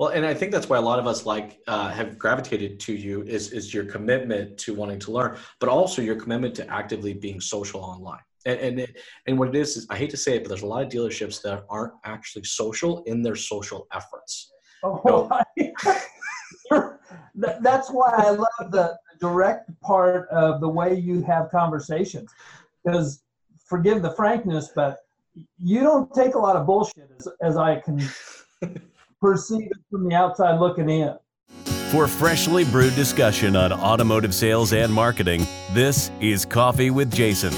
[0.00, 2.94] Well, and I think that's why a lot of us like uh, have gravitated to
[2.94, 7.12] you is is your commitment to wanting to learn, but also your commitment to actively
[7.12, 8.22] being social online.
[8.46, 10.62] And and it, and what it is is I hate to say it, but there's
[10.62, 14.50] a lot of dealerships that aren't actually social in their social efforts.
[14.82, 15.28] Oh,
[17.34, 22.32] that's why I love the direct part of the way you have conversations.
[22.82, 23.22] Because
[23.66, 25.00] forgive the frankness, but
[25.58, 28.00] you don't take a lot of bullshit as, as I can
[29.20, 31.16] perceive it from the outside looking in.
[31.90, 37.50] For freshly brewed discussion on automotive sales and marketing, this is Coffee with Jason.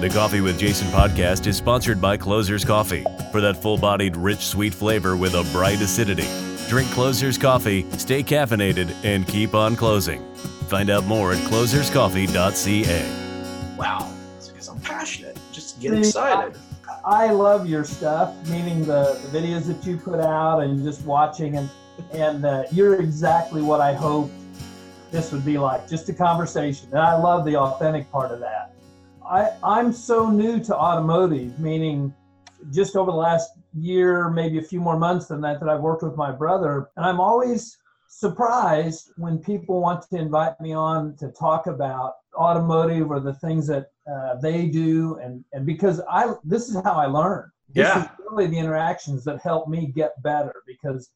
[0.00, 4.44] The Coffee with Jason podcast is sponsored by Closer's Coffee for that full bodied, rich,
[4.44, 6.26] sweet flavor with a bright acidity.
[6.68, 10.24] Drink Closer's Coffee, stay caffeinated, and keep on closing.
[10.66, 13.76] Find out more at closerscoffee.ca.
[13.78, 15.38] Wow, it's because I'm passionate.
[15.52, 16.56] Just get excited.
[17.06, 21.56] I love your stuff, meaning the, the videos that you put out and just watching,
[21.56, 21.68] and
[22.12, 24.32] and uh, you're exactly what I hoped
[25.10, 26.88] this would be like, just a conversation.
[26.90, 28.72] And I love the authentic part of that.
[29.24, 32.14] I I'm so new to automotive, meaning
[32.72, 36.02] just over the last year, maybe a few more months than that, that I've worked
[36.02, 37.76] with my brother, and I'm always
[38.08, 43.66] surprised when people want to invite me on to talk about automotive or the things
[43.66, 47.50] that uh, they do and and because i this is how i learn.
[47.70, 48.04] This yeah.
[48.04, 51.10] is really the interactions that help me get better because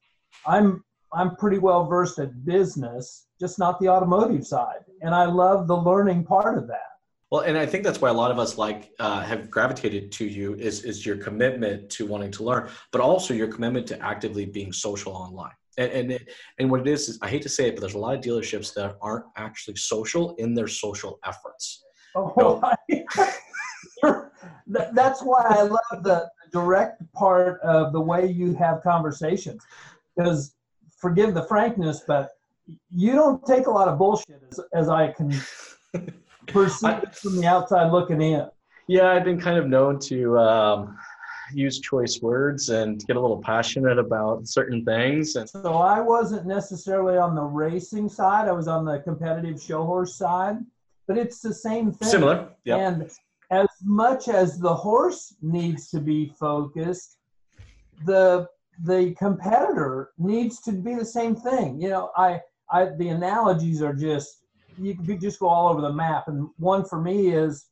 [0.46, 4.84] i'm i'm pretty well versed at business just not the automotive side.
[5.02, 6.82] And i love the learning part of that.
[7.30, 10.24] Well, and I think that's why a lot of us like uh, have gravitated to
[10.24, 14.46] you is is your commitment to wanting to learn, but also your commitment to actively
[14.46, 16.26] being social online and and,
[16.58, 18.20] and what it is is I hate to say it, but there's a lot of
[18.20, 21.84] dealerships that aren't actually social in their social efforts.
[22.14, 22.60] Oh,
[24.66, 29.64] that's why I love the direct part of the way you have conversations.
[30.16, 30.54] Because
[30.98, 32.30] forgive the frankness, but
[32.90, 35.32] you don't take a lot of bullshit as, as I can
[36.48, 38.46] perceive I, it from the outside looking in.
[38.88, 40.98] Yeah, I've been kind of known to um,
[41.52, 45.36] use choice words and get a little passionate about certain things.
[45.36, 49.84] And so I wasn't necessarily on the racing side; I was on the competitive show
[49.84, 50.58] horse side.
[51.06, 52.08] But it's the same thing.
[52.08, 52.76] Similar, yeah.
[52.76, 53.10] And
[53.50, 57.16] as much as the horse needs to be focused,
[58.04, 58.46] the
[58.84, 61.80] the competitor needs to be the same thing.
[61.80, 64.42] You know, I I the analogies are just
[64.80, 66.28] you can just go all over the map.
[66.28, 67.66] And one for me is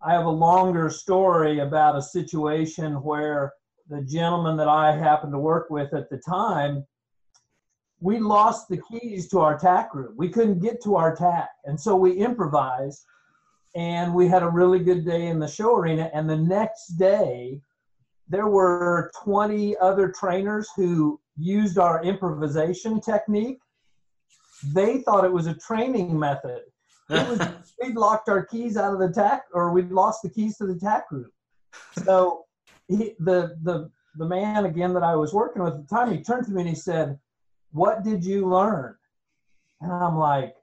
[0.00, 3.52] I have a longer story about a situation where
[3.88, 6.86] the gentleman that I happened to work with at the time,
[8.00, 10.14] we lost the keys to our tack room.
[10.16, 11.50] We couldn't get to our tack.
[11.64, 13.02] And so we improvised
[13.74, 16.10] and we had a really good day in the show arena.
[16.14, 17.60] And the next day,
[18.28, 23.58] there were 20 other trainers who used our improvisation technique.
[24.72, 26.62] They thought it was a training method
[27.08, 27.40] was,
[27.82, 30.78] we'd locked our keys out of the tack, or we'd lost the keys to the
[30.78, 31.30] tack room.
[32.04, 32.44] So
[32.88, 36.22] he, the the the man again that I was working with at the time, he
[36.22, 37.18] turned to me and he said,
[37.72, 38.96] "What did you learn?"
[39.80, 40.56] And I'm like,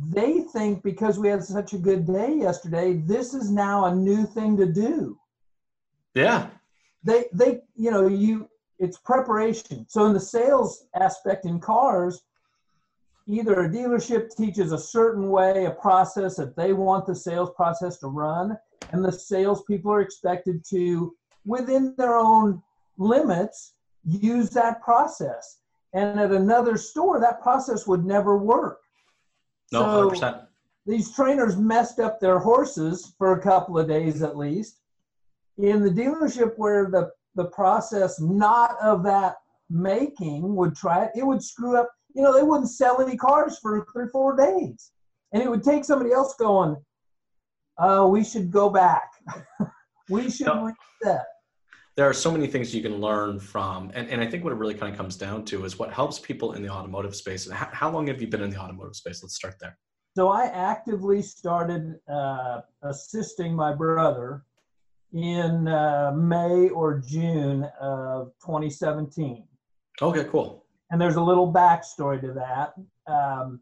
[0.00, 4.26] they think because we had such a good day yesterday, this is now a new
[4.26, 5.18] thing to do.
[6.14, 6.48] Yeah.
[7.04, 9.86] They they you know you it's preparation.
[9.88, 12.22] So in the sales aspect in cars,
[13.26, 17.98] either a dealership teaches a certain way, a process that they want the sales process
[17.98, 18.56] to run,
[18.92, 21.14] and the salespeople are expected to,
[21.44, 22.62] within their own
[22.98, 25.58] limits, use that process.
[25.92, 28.80] And at another store, that process would never work.
[29.72, 30.46] No, so 100%.
[30.86, 34.78] These trainers messed up their horses for a couple of days at least.
[35.58, 39.36] In the dealership where the, the process not of that
[39.68, 43.58] making would try it, it would screw up you know, they wouldn't sell any cars
[43.58, 44.90] for three, four days.
[45.32, 46.76] And it would take somebody else going,
[47.76, 49.10] uh, we should go back.
[50.08, 50.72] we should no.
[51.02, 51.26] reset.
[51.94, 53.90] There are so many things you can learn from.
[53.94, 56.18] And, and I think what it really kind of comes down to is what helps
[56.18, 57.46] people in the automotive space.
[57.46, 59.22] And how, how long have you been in the automotive space?
[59.22, 59.76] Let's start there.
[60.16, 64.44] So I actively started uh, assisting my brother
[65.12, 69.46] in uh, May or June of 2017.
[70.00, 72.74] Okay, cool and there's a little backstory to that.
[73.10, 73.60] Um,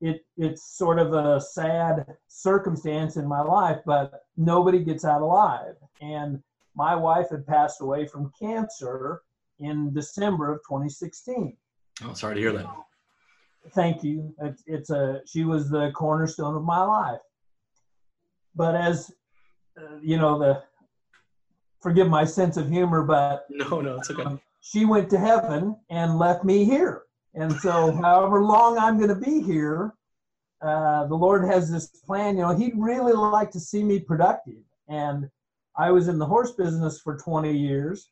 [0.00, 5.74] it it's sort of a sad circumstance in my life, but nobody gets out alive.
[6.00, 6.42] And
[6.76, 9.22] my wife had passed away from cancer
[9.58, 11.56] in December of 2016.
[12.04, 12.66] Oh, sorry to hear that.
[13.72, 14.32] Thank you.
[14.40, 17.20] It's, it's a she was the cornerstone of my life.
[18.54, 19.10] But as
[19.76, 20.62] uh, you know, the
[21.80, 24.22] forgive my sense of humor, but no, no, it's okay.
[24.22, 27.02] Um, she went to heaven and left me here.
[27.34, 29.94] And so, however long I'm going to be here,
[30.60, 32.36] uh, the Lord has this plan.
[32.36, 34.62] You know, He'd really like to see me productive.
[34.88, 35.28] And
[35.76, 38.10] I was in the horse business for 20 years.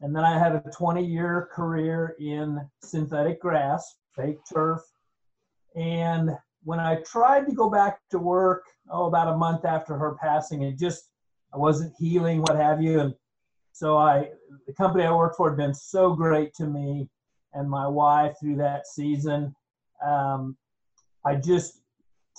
[0.00, 4.80] And then I had a 20 year career in synthetic grass, fake turf.
[5.76, 6.30] And
[6.62, 10.62] when I tried to go back to work, oh, about a month after her passing,
[10.62, 11.10] it just,
[11.52, 13.00] I wasn't healing, what have you.
[13.00, 13.14] And
[13.80, 14.28] so I,
[14.66, 17.08] the company I worked for had been so great to me
[17.54, 19.54] and my wife through that season.
[20.06, 20.54] Um,
[21.24, 21.80] I just,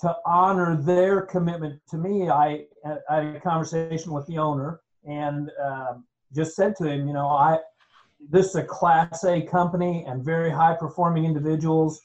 [0.02, 2.66] to honor their commitment to me, I,
[3.10, 7.26] I had a conversation with the owner and um, just said to him, you know,
[7.26, 7.58] I,
[8.30, 12.02] this is a class A company and very high performing individuals.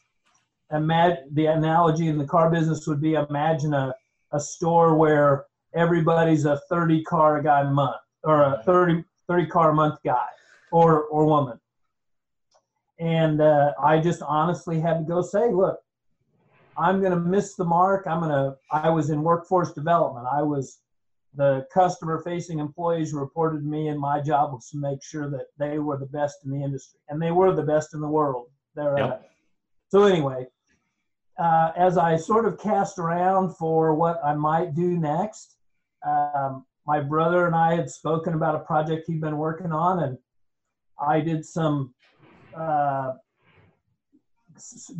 [0.72, 3.94] Imagine the analogy in the car business would be imagine a,
[4.31, 5.45] a store where
[5.75, 10.26] everybody's a 30 car guy a month or a 30, 30 car a month guy
[10.72, 11.60] or, or woman.
[13.00, 15.80] And uh, I just honestly had to go say, look,
[16.78, 18.06] I'm going to miss the mark.
[18.08, 20.28] I'm going to, I was in workforce development.
[20.32, 20.80] I was
[21.36, 25.48] the customer facing employees reported to me, and my job was to make sure that
[25.60, 27.00] they were the best in the industry.
[27.10, 28.48] And they were the best in the world.
[28.76, 29.10] They're, yep.
[29.10, 29.18] uh,
[29.90, 30.48] so, anyway,
[31.38, 35.58] uh, as I sort of cast around for what I might do next,
[36.06, 40.18] um, my brother and I had spoken about a project he'd been working on, and
[41.00, 41.94] I did some
[42.57, 43.13] uh,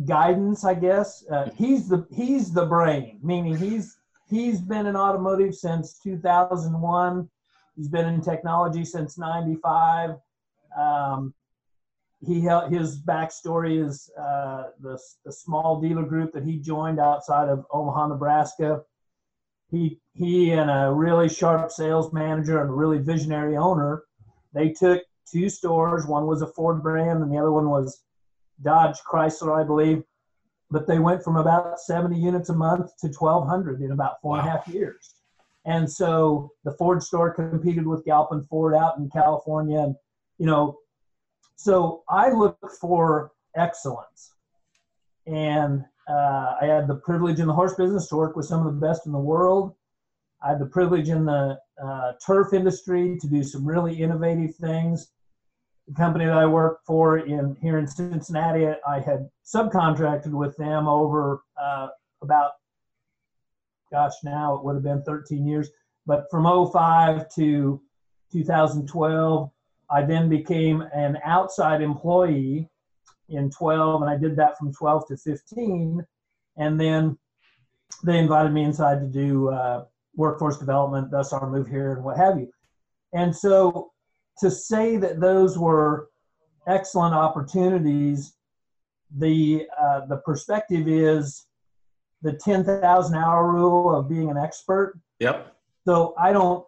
[0.04, 1.24] guidance, I guess.
[1.30, 3.96] Uh, he's the he's the brain, meaning he's
[4.28, 7.28] he's been in automotive since 2001.
[7.76, 10.16] He's been in technology since '95.
[10.78, 11.32] Um,
[12.20, 17.64] he his backstory is uh, the the small dealer group that he joined outside of
[17.72, 18.82] Omaha, Nebraska.
[19.70, 24.02] He he and a really sharp sales manager and a really visionary owner.
[24.52, 26.06] They took two stores.
[26.06, 28.02] One was a Ford brand, and the other one was
[28.62, 30.02] Dodge Chrysler, I believe.
[30.70, 34.40] But they went from about 70 units a month to 1,200 in about four wow.
[34.40, 35.14] and a half years.
[35.64, 39.80] And so the Ford store competed with Galpin Ford out in California.
[39.80, 39.94] And,
[40.38, 40.78] you know,
[41.56, 44.32] so I look for excellence.
[45.26, 48.74] And uh, I had the privilege in the horse business to work with some of
[48.74, 49.74] the best in the world.
[50.42, 55.10] I had the privilege in the uh, turf industry to do some really innovative things
[55.88, 60.86] the company that I worked for in here in Cincinnati, I had subcontracted with them
[60.86, 61.88] over uh,
[62.22, 62.52] about,
[63.90, 65.70] gosh, now it would have been 13 years.
[66.06, 67.80] But from 05 to
[68.30, 69.50] 2012,
[69.90, 72.68] I then became an outside employee
[73.28, 76.04] in 12, and I did that from 12 to 15.
[76.56, 77.18] And then
[78.04, 79.84] they invited me inside to do uh,
[80.16, 82.50] workforce development, thus our move here and what have you.
[83.12, 83.92] And so
[84.38, 86.08] to say that those were
[86.66, 88.34] excellent opportunities,
[89.16, 91.46] the uh, the perspective is
[92.20, 94.98] the 10,000 hour rule of being an expert.
[95.20, 95.54] Yep.
[95.86, 96.64] So I don't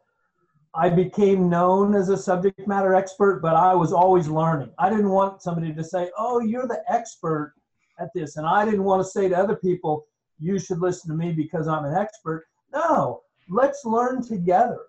[0.74, 4.72] I became known as a subject matter expert, but I was always learning.
[4.78, 7.54] I didn't want somebody to say, "Oh, you're the expert
[7.98, 10.06] at this," and I didn't want to say to other people,
[10.38, 14.80] "You should listen to me because I'm an expert." No, let's learn together.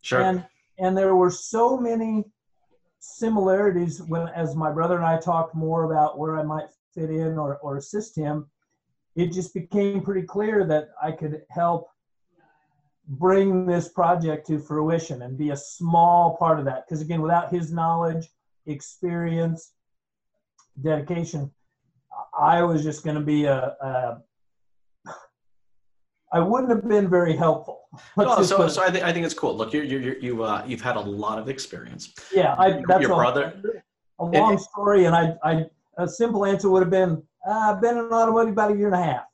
[0.00, 0.20] Sure.
[0.20, 0.44] And
[0.78, 2.24] and there were so many
[2.98, 7.38] similarities when as my brother and I talked more about where I might fit in
[7.38, 8.48] or, or assist him,
[9.14, 11.88] it just became pretty clear that I could help
[13.08, 16.84] bring this project to fruition and be a small part of that.
[16.86, 18.28] Because again, without his knowledge,
[18.66, 19.72] experience,
[20.80, 21.50] dedication,
[22.38, 24.22] I was just going to be a, a
[26.34, 27.80] I wouldn't have been very helpful.
[28.16, 29.54] No, so, so I, th- I think it's cool.
[29.54, 32.14] Look, you you you uh, you've had a lot of experience.
[32.32, 33.84] Yeah, I, that's your a, brother.
[34.18, 35.66] A long it, story, and I, I
[35.98, 38.94] a simple answer would have been uh, I've been in automotive about a year and
[38.94, 39.24] a half.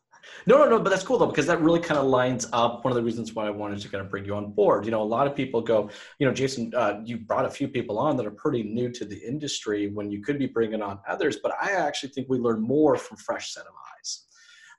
[0.47, 2.92] No, no, no, but that's cool though because that really kind of lines up one
[2.92, 4.85] of the reasons why I wanted to kind of bring you on board.
[4.85, 7.68] You know, a lot of people go, you know, Jason, uh, you brought a few
[7.68, 11.00] people on that are pretty new to the industry when you could be bringing on
[11.06, 14.25] others, but I actually think we learn more from fresh set of eyes.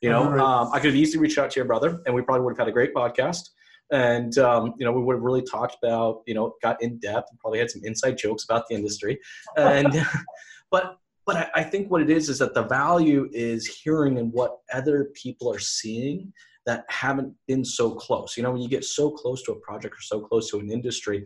[0.01, 2.45] You know, um, I could have easily reached out to your brother, and we probably
[2.45, 3.49] would have had a great podcast.
[3.91, 7.27] And um, you know, we would have really talked about, you know, got in depth,
[7.31, 9.19] and probably had some inside jokes about the industry.
[9.57, 10.05] And
[10.71, 14.33] but but I, I think what it is is that the value is hearing and
[14.33, 16.33] what other people are seeing
[16.65, 18.35] that haven't been so close.
[18.35, 20.71] You know, when you get so close to a project or so close to an
[20.71, 21.23] industry,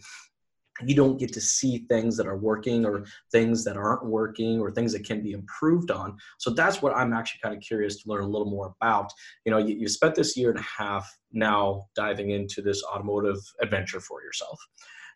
[0.86, 4.72] you don't get to see things that are working or things that aren't working or
[4.72, 6.18] things that can be improved on.
[6.38, 9.10] So that's what i'm actually kind of curious to learn a little more about.
[9.46, 13.38] You know you, you spent this year and a half now diving into this automotive
[13.62, 14.60] adventure for yourself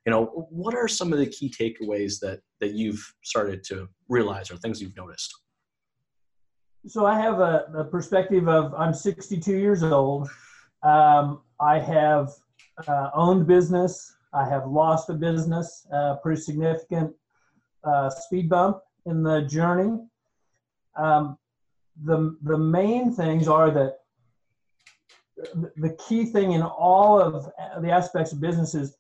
[0.08, 4.50] you know, what are some of the key takeaways that that you've started to realize
[4.50, 5.36] or things you've noticed?
[6.88, 10.30] So I have a, a perspective of I'm 62 years old.
[10.82, 12.30] Um, I have
[12.88, 14.16] uh, owned business.
[14.34, 17.14] I have lost a business, uh, pretty significant
[17.84, 20.00] uh, speed bump in the journey.
[20.96, 21.38] Um,
[22.06, 23.98] the the main things are that
[25.76, 28.96] the key thing in all of the aspects of business is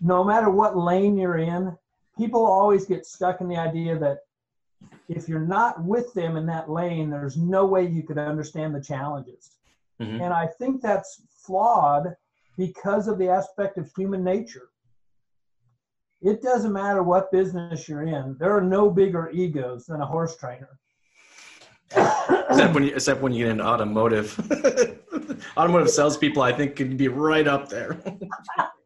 [0.00, 1.76] no matter what lane you're in,
[2.16, 4.18] people always get stuck in the idea that
[5.08, 8.80] if you're not with them in that lane, there's no way you could understand the
[8.80, 9.52] challenges.
[10.00, 10.22] Mm-hmm.
[10.22, 12.14] And I think that's flawed
[12.56, 14.68] because of the aspect of human nature.
[16.20, 20.36] It doesn't matter what business you're in, there are no bigger egos than a horse
[20.36, 20.78] trainer.
[22.50, 24.38] except when you except when you get into automotive
[25.56, 27.98] automotive salespeople i think can be right up there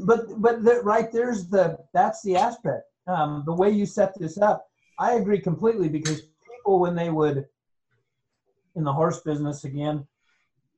[0.00, 4.38] but but the, right there's the that's the aspect um, the way you set this
[4.38, 4.66] up
[4.98, 6.22] i agree completely because
[6.56, 7.46] people when they would
[8.76, 10.06] in the horse business again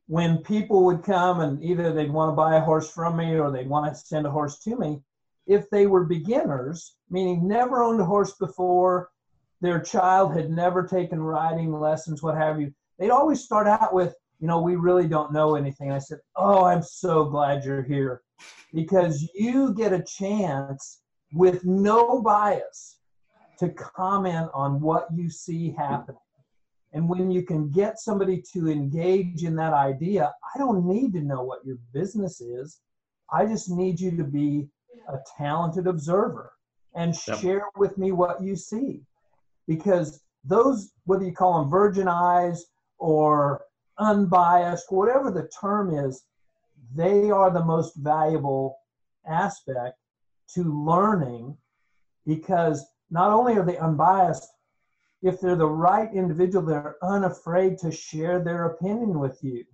[0.07, 3.51] when people would come and either they'd want to buy a horse from me or
[3.51, 5.01] they'd want to send a horse to me
[5.47, 9.11] if they were beginners meaning never owned a horse before
[9.63, 14.15] their child had never taken riding lessons, what have you, they'd always start out with,
[14.41, 15.93] you know, we really don't know anything.
[15.93, 18.23] I said, oh, I'm so glad you're here
[18.73, 21.01] because you get a chance
[21.33, 22.99] with no bias
[23.59, 26.19] to comment on what you see happening.
[26.93, 31.21] And when you can get somebody to engage in that idea, I don't need to
[31.21, 32.81] know what your business is.
[33.33, 34.69] I just need you to be
[35.09, 36.53] a talented observer
[36.95, 37.39] and yep.
[37.39, 39.03] share with me what you see
[39.67, 42.67] because those, whether you call them virgin eyes
[42.99, 43.65] or
[43.99, 46.25] unbiased, whatever the term is,
[46.95, 48.79] they are the most valuable
[49.27, 49.97] aspect
[50.55, 51.57] to learning
[52.27, 54.49] because not only are they unbiased,
[55.23, 59.65] if they're the right individual, they're unafraid to share their opinion with you.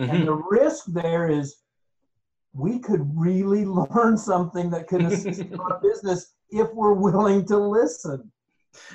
[0.00, 0.10] Mm-hmm.
[0.10, 1.56] And the risk there is
[2.52, 8.30] we could really learn something that could assist our business if we're willing to listen.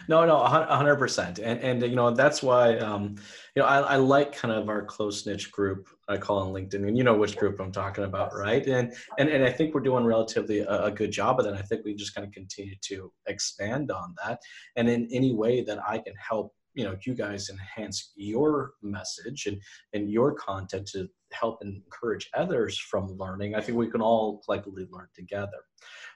[0.07, 3.15] No, no, hundred percent, and and you know that's why um,
[3.55, 6.87] you know I, I like kind of our close niche group I call on LinkedIn,
[6.87, 8.65] and you know which group I'm talking about, right?
[8.65, 11.55] And and and I think we're doing relatively a, a good job of that.
[11.55, 14.39] I think we just kind of continue to expand on that,
[14.75, 19.47] and in any way that I can help you know you guys enhance your message
[19.47, 19.57] and
[19.93, 24.87] and your content to help encourage others from learning i think we can all collectively
[24.91, 25.59] learn together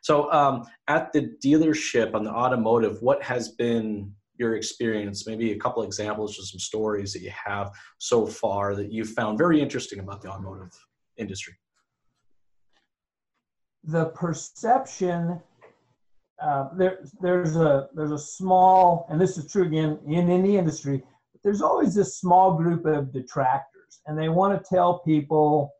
[0.01, 5.27] so um, at the dealership on the automotive, what has been your experience?
[5.27, 9.37] Maybe a couple examples or some stories that you have so far that you found
[9.37, 10.71] very interesting about the automotive
[11.17, 11.53] industry.
[13.83, 15.41] The perception
[16.41, 21.03] uh, there, there's a there's a small, and this is true again in any industry.
[21.43, 25.71] There's always this small group of detractors, and they want to tell people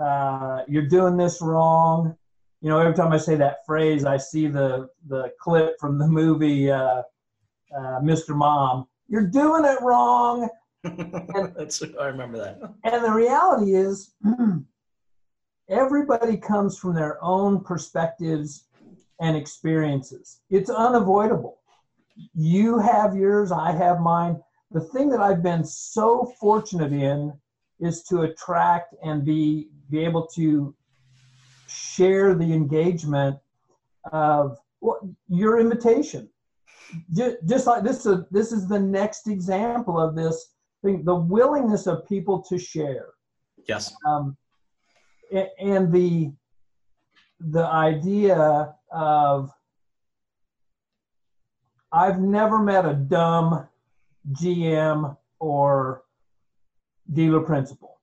[0.00, 2.16] uh, you're doing this wrong
[2.60, 6.06] you know, every time I say that phrase, I see the the clip from the
[6.06, 7.02] movie uh,
[7.76, 8.34] uh, Mr.
[8.34, 8.86] Mom.
[9.08, 10.48] You're doing it wrong.
[10.84, 12.60] and, That's I remember that.
[12.84, 14.14] And the reality is,
[15.68, 18.64] everybody comes from their own perspectives
[19.20, 20.40] and experiences.
[20.50, 21.58] It's unavoidable.
[22.34, 24.40] You have yours, I have mine.
[24.70, 27.32] The thing that I've been so fortunate in
[27.80, 30.74] is to attract and be be able to
[31.68, 33.38] share the engagement
[34.12, 34.98] of well,
[35.28, 36.28] your invitation.
[37.46, 42.06] Just like this, is, this is the next example of this thing, the willingness of
[42.08, 43.08] people to share.
[43.66, 43.94] Yes.
[44.06, 44.36] Um,
[45.60, 46.32] and the
[47.40, 49.52] the idea of
[51.92, 53.66] I've never met a dumb
[54.32, 56.02] GM or
[57.12, 58.00] dealer principal.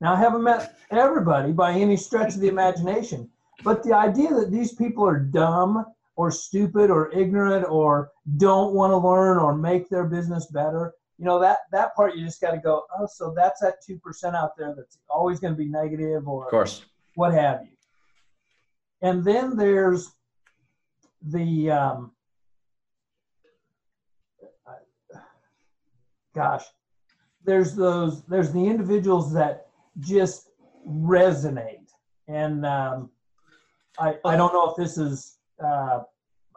[0.00, 3.30] Now, I haven't met everybody by any stretch of the imagination,
[3.64, 5.84] but the idea that these people are dumb
[6.16, 11.24] or stupid or ignorant or don't want to learn or make their business better, you
[11.24, 14.56] know, that, that part you just got to go, oh, so that's that 2% out
[14.56, 16.84] there that's always going to be negative or of course.
[17.14, 17.77] what have you.
[19.02, 20.10] And then there's
[21.22, 22.12] the, um,
[26.34, 26.64] gosh,
[27.44, 29.68] there's those, there's the individuals that
[30.00, 30.50] just
[30.86, 31.88] resonate.
[32.26, 33.10] And um,
[33.98, 36.00] I, I don't know if this is, uh,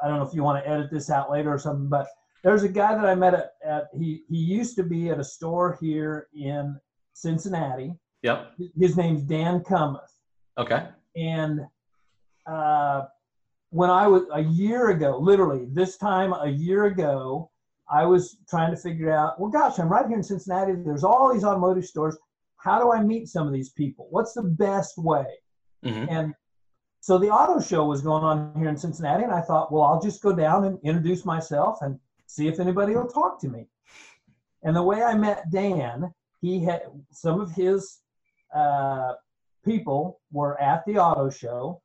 [0.04, 2.08] I don't know if you want to edit this out later or something, but
[2.44, 5.24] there's a guy that I met at, at he, he used to be at a
[5.24, 6.80] store here in
[7.14, 7.94] Cincinnati.
[8.24, 8.54] Yep.
[8.80, 10.00] His name's Dan Cummuth.
[10.58, 10.88] Okay.
[11.16, 11.62] And
[12.46, 13.04] uh,
[13.70, 17.50] when I was a year ago, literally this time a year ago,
[17.90, 20.74] I was trying to figure out, well, gosh, I'm right here in Cincinnati.
[20.74, 22.18] There's all these automotive stores.
[22.58, 24.08] How do I meet some of these people?
[24.10, 25.26] What's the best way?
[25.84, 26.08] Mhm.
[26.10, 26.36] And
[27.02, 30.02] so the auto show was going on here in Cincinnati, and I thought, well, I'll
[30.02, 33.68] just go down and introduce myself and see if anybody will talk to me.
[34.64, 38.02] And the way I met Dan, he had some of his
[38.54, 39.14] uh,
[39.66, 41.82] people were at the auto show,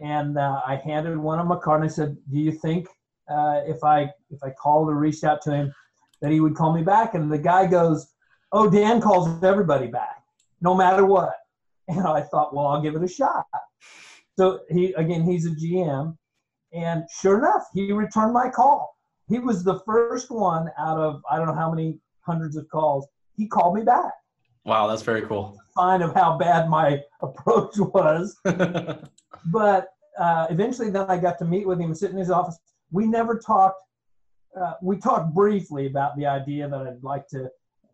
[0.00, 2.88] and uh, I handed one of them a card and I said, "Do you think
[3.30, 5.72] uh, if I if I called or reached out to him
[6.20, 8.08] that he would call me back?" And the guy goes,
[8.52, 10.22] "Oh, Dan calls everybody back,
[10.60, 11.34] no matter what."
[11.90, 13.46] And I thought, well, I'll give it a shot.
[14.38, 16.18] So he again, he's a GM,
[16.74, 18.94] and sure enough, he returned my call.
[19.26, 23.08] He was the first one out of I don't know how many hundreds of calls.
[23.36, 24.12] He called me back.
[24.64, 25.58] Wow, that's very cool.
[25.74, 28.36] Sign of how bad my approach was.
[29.46, 32.58] But uh, eventually, then I got to meet with him, sit in his office.
[32.90, 33.82] We never talked.
[34.58, 37.50] Uh, we talked briefly about the idea that I'd like to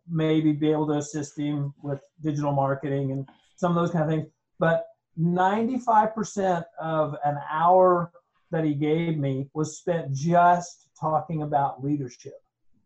[0.09, 4.09] maybe be able to assist him with digital marketing and some of those kind of
[4.09, 4.27] things.
[4.59, 4.85] But
[5.19, 8.11] 95% of an hour
[8.51, 12.41] that he gave me was spent just talking about leadership.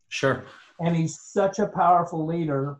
[0.10, 0.46] sure.
[0.80, 2.78] And he's such a powerful leader.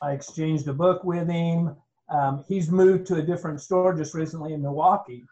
[0.00, 1.76] I exchanged a book with him.
[2.08, 5.24] Um, he's moved to a different store just recently in Milwaukee,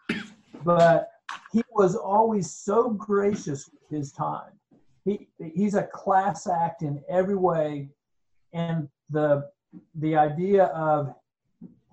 [0.65, 1.11] but
[1.53, 4.53] he was always so gracious with his time.
[5.05, 7.91] He he's a class act in every way,
[8.53, 9.51] and the
[9.97, 11.15] the idea of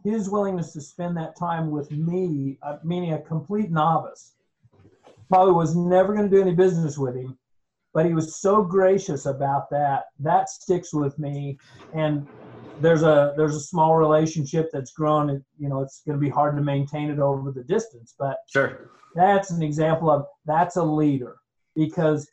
[0.04, 4.34] his willingness to spend that time with me, uh, meaning a complete novice,
[5.30, 7.38] probably was never going to do any business with him,
[7.94, 10.06] but he was so gracious about that.
[10.20, 11.60] That sticks with me,
[11.94, 12.28] and
[12.82, 15.30] there's a there's a small relationship that's grown.
[15.30, 18.38] It, you know, it's going to be hard to maintain it over the distance, but
[18.48, 18.90] Sure.
[19.16, 21.38] that's an example of that's a leader
[21.76, 22.30] because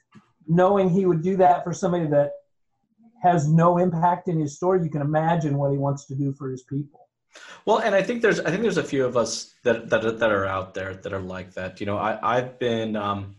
[0.46, 2.32] knowing he would do that for somebody that
[3.22, 6.50] has no impact in his story, you can imagine what he wants to do for
[6.50, 7.08] his people.
[7.66, 10.12] Well, and I think there's I think there's a few of us that that are,
[10.12, 11.80] that are out there that are like that.
[11.80, 13.36] You know, I I've been um,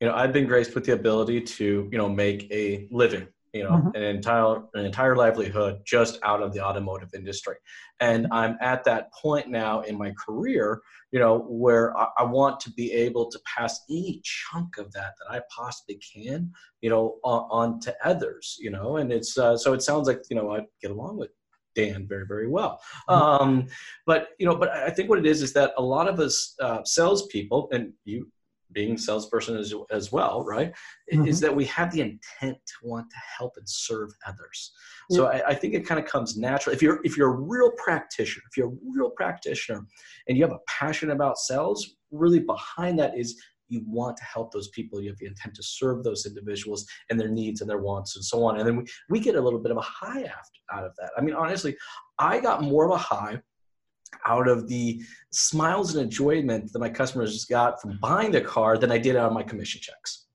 [0.00, 3.62] you know I've been graced with the ability to you know make a living, you
[3.62, 3.94] know, Mhm.
[3.94, 7.56] an entire an entire livelihood just out of the automotive industry,
[8.00, 10.82] and I'm at that point now in my career,
[11.12, 15.14] you know, where I, I want to be able to pass any chunk of that
[15.18, 19.56] that I possibly can, you know, on, on to others, you know, and it's uh,
[19.56, 21.30] so it sounds like you know I get along with
[21.74, 22.80] Dan very very well.
[23.08, 23.66] Um,
[24.06, 26.54] but you know, but I think what it is is that a lot of us
[26.60, 28.30] uh, salespeople, and you
[28.72, 30.72] being a salesperson as, as well, right,
[31.12, 31.46] i- is mm-hmm.
[31.46, 34.72] that we have the intent to want to help and serve others.
[35.10, 36.74] So I, I think it kind of comes natural.
[36.74, 39.86] If you're if you're a real practitioner, if you're a real practitioner,
[40.28, 44.52] and you have a passion about sales, really behind that is you want to help
[44.52, 45.00] those people.
[45.00, 48.24] You have the intent to serve those individuals and their needs and their wants and
[48.24, 48.58] so on.
[48.58, 51.10] And then we, we get a little bit of a high after, out of that.
[51.16, 51.76] I mean, honestly,
[52.18, 53.40] I got more of a high
[54.26, 58.78] out of the smiles and enjoyment that my customers just got from buying the car
[58.78, 60.26] than I did out of my commission checks.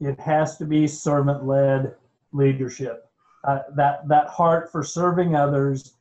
[0.00, 1.94] It has to be servant-led
[2.32, 3.10] leadership.
[3.44, 5.94] Uh, that that heart for serving others,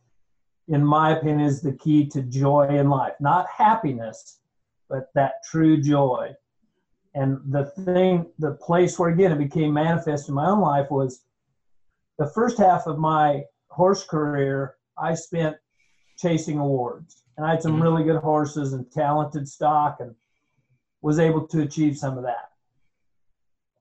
[0.67, 3.13] in my opinion, is the key to joy in life.
[3.19, 4.39] Not happiness,
[4.89, 6.34] but that true joy.
[7.13, 11.21] And the thing, the place where again it became manifest in my own life was
[12.17, 14.76] the first half of my horse career.
[14.98, 15.56] I spent
[16.17, 17.82] chasing awards, and I had some Mhm.
[17.82, 20.15] really good horses and talented stock, and
[21.01, 22.51] was able to achieve some of that.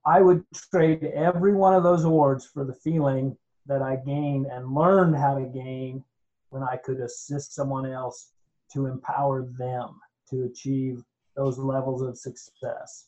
[0.05, 4.75] I would trade every one of those awards for the feeling that I gained and
[4.75, 6.03] learned how to gain
[6.49, 8.31] when I could assist someone else
[8.73, 11.03] to empower them to achieve
[11.35, 13.07] those levels of success.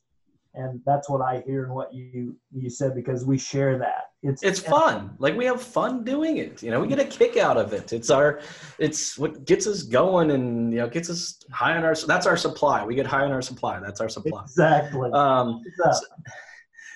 [0.57, 4.05] And that's what I hear and what you you said because we share that.
[4.23, 5.15] It's It's fun.
[5.19, 6.63] Like we have fun doing it.
[6.63, 7.93] You know, we get a kick out of it.
[7.93, 8.41] It's our,
[8.79, 11.95] it's what gets us going and you know gets us high on our.
[11.95, 12.83] That's our supply.
[12.83, 13.79] We get high on our supply.
[13.79, 14.41] That's our supply.
[14.43, 15.11] exactly.
[15.11, 15.61] Um.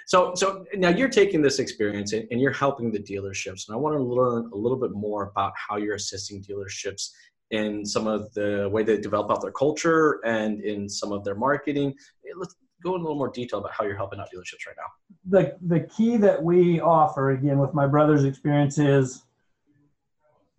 [0.07, 3.77] So, so now you're taking this experience and, and you're helping the dealerships, and I
[3.77, 7.11] want to learn a little bit more about how you're assisting dealerships
[7.51, 11.35] in some of the way they develop out their culture and in some of their
[11.35, 11.93] marketing.
[12.37, 14.89] Let's go in a little more detail about how you're helping out dealerships right now.
[15.29, 19.23] the the key that we offer again with my brother's experience is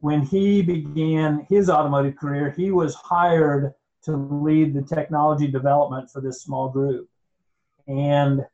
[0.01, 6.21] when he began his automotive career he was hired to lead the technology development for
[6.21, 7.09] this small group
[7.87, 8.45] and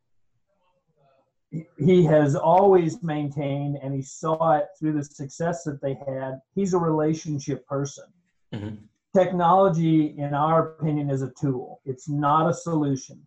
[1.79, 6.75] he has always maintained and he saw it through the success that they had he's
[6.75, 8.05] a relationship person
[8.53, 8.79] Mhm.
[9.15, 11.81] technology, in our opinion, is a tool.
[11.85, 13.27] It's not a solution.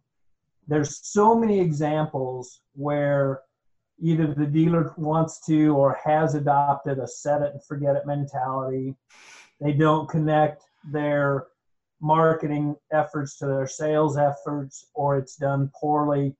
[0.71, 3.41] There's so many examples where
[3.99, 8.95] either the dealer wants to or has adopted a set it and forget it mentality.
[9.59, 11.47] They don't connect their
[11.99, 16.37] marketing efforts to their sales efforts, or it's done poorly.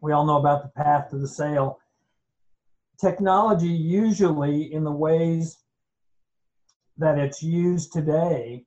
[0.00, 1.80] We all know about the path to the sale.
[2.98, 5.58] Technology, usually in the ways
[6.96, 8.64] that it's used today,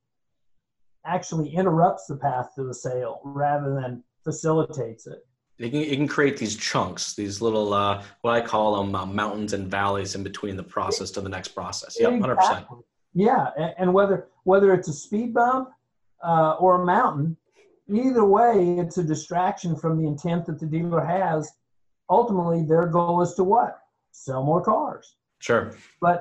[1.03, 5.25] actually interrupts the path to the sale rather than facilitates it.
[5.57, 9.05] It can, it can create these chunks, these little, uh, what I call them, uh,
[9.05, 11.97] mountains and valleys in between the process to the next process.
[11.97, 12.65] Yep, hundred percent.
[13.13, 13.47] Yeah,
[13.79, 15.69] and whether whether it's a speed bump
[16.21, 17.37] uh, or a mountain,
[17.87, 21.49] either way, it's a distraction from the intent that the dealer has.
[22.09, 23.79] Ultimately, their goal is to what?
[24.11, 25.15] Sell more cars.
[25.39, 25.73] Sure.
[26.01, 26.19] But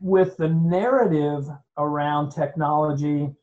[0.00, 1.44] with the narrative
[1.76, 3.34] around technology,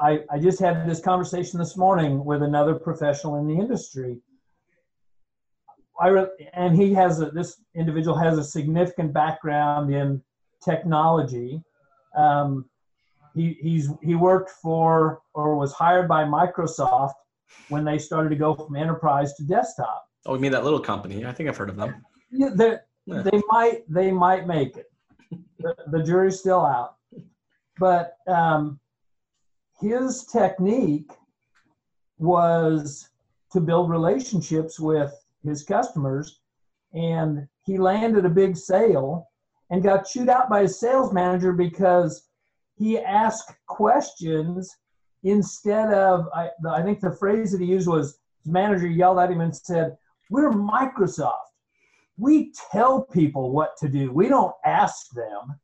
[0.00, 4.18] I, I just had this conversation this morning with another professional in the industry.
[6.00, 10.22] I re- and he has a, this individual has a significant background in
[10.64, 11.60] technology.
[12.16, 12.66] Um,
[13.34, 17.14] he he's he worked for or was hired by Microsoft
[17.68, 20.04] when they started to go from enterprise to desktop.
[20.26, 21.26] Oh, you mean that little company?
[21.26, 22.04] I think I've heard of them.
[22.30, 22.50] Yeah,
[23.06, 23.22] yeah.
[23.22, 24.86] they might they might make it.
[25.58, 26.96] The, the jury's still out,
[27.78, 28.78] but um,
[29.80, 31.12] his technique
[32.18, 33.08] was
[33.52, 35.12] to build relationships with
[35.44, 36.40] his customers
[36.92, 39.28] and he landed a big sale
[39.70, 42.28] and got chewed out by his sales manager because
[42.76, 44.76] he asked questions
[45.22, 49.30] instead of I, I think the phrase that he used was his manager yelled at
[49.30, 49.96] him and said
[50.30, 51.34] we're microsoft.
[52.16, 54.12] We tell people what to do.
[54.12, 55.58] We don't ask them.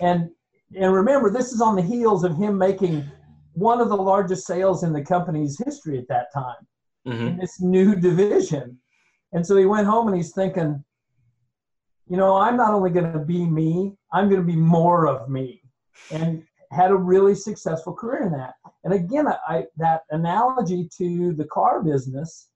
[0.00, 0.30] And
[0.76, 3.08] and remember this is on the heels of him making
[3.54, 6.66] one of the largest sales in the company's history at that time
[7.06, 7.26] mm-hmm.
[7.28, 8.78] in this new division.
[9.32, 10.84] And so he went home and he's thinking,
[12.08, 15.28] you know, I'm not only going to be me, I'm going to be more of
[15.28, 15.62] me.
[16.10, 18.54] And had a really successful career in that.
[18.82, 22.48] And again, I, that analogy to the car business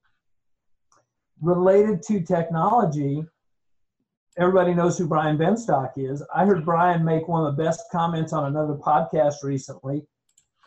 [1.41, 3.23] related to technology,
[4.37, 6.23] everybody knows who Brian Benstock is.
[6.35, 10.03] I heard Brian make one of the best comments on another podcast recently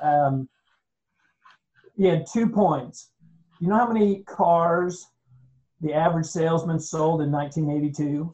[0.01, 0.49] um,
[1.95, 3.11] he had two points.
[3.59, 5.07] You know how many cars
[5.81, 8.33] the average salesman sold in 1982?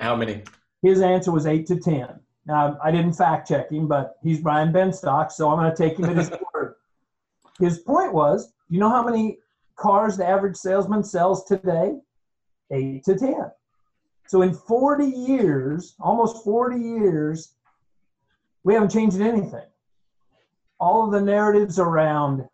[0.00, 0.42] How many?
[0.82, 2.08] His answer was eight to 10.
[2.46, 5.98] Now, I didn't fact check him, but he's Brian Benstock, so I'm going to take
[5.98, 6.74] him at his word.
[7.58, 9.38] His point was you know how many
[9.76, 11.98] cars the average salesman sells today?
[12.70, 13.50] Eight to 10.
[14.26, 17.54] So in 40 years, almost 40 years,
[18.64, 19.62] we haven't changed anything
[20.78, 22.46] all of the narratives around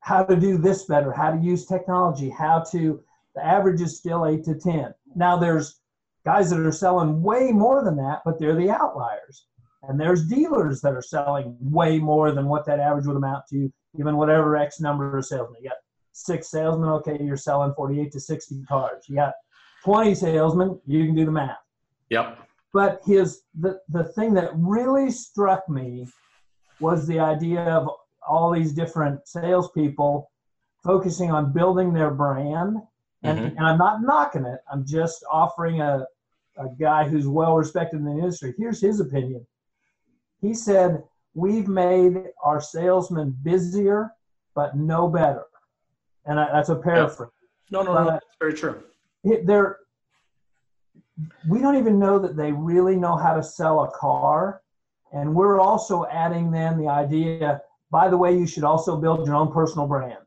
[0.00, 3.00] how to do this better, how to use technology, how to,
[3.34, 4.92] the average is still eight to 10.
[5.14, 5.80] Now there's
[6.24, 9.46] guys that are selling way more than that, but they're the outliers.
[9.84, 13.72] And there's dealers that are selling way more than what that average would amount to,
[13.98, 15.62] even whatever X number of salesmen.
[15.62, 15.78] You got
[16.12, 19.04] six salesmen, okay, you're selling 48 to 60 cars.
[19.08, 19.34] You got
[19.84, 21.58] 20 salesmen, you can do the math.
[22.10, 22.38] Yep.
[22.72, 26.06] But his the, the thing that really struck me
[26.82, 27.88] was the idea of
[28.26, 30.30] all these different salespeople
[30.82, 32.76] focusing on building their brand.
[33.22, 33.56] And, mm-hmm.
[33.56, 34.60] and I'm not knocking it.
[34.70, 36.04] I'm just offering a,
[36.58, 38.54] a guy who's well respected in the industry.
[38.58, 39.46] Here's his opinion.
[40.40, 41.02] He said,
[41.34, 44.12] We've made our salesmen busier,
[44.54, 45.44] but no better.
[46.26, 47.30] And I, that's a paraphrase.
[47.70, 48.82] No, no, no, that's very true.
[49.24, 49.78] They're,
[51.48, 54.60] we don't even know that they really know how to sell a car
[55.12, 59.36] and we're also adding then the idea, by the way, you should also build your
[59.36, 60.18] own personal brand.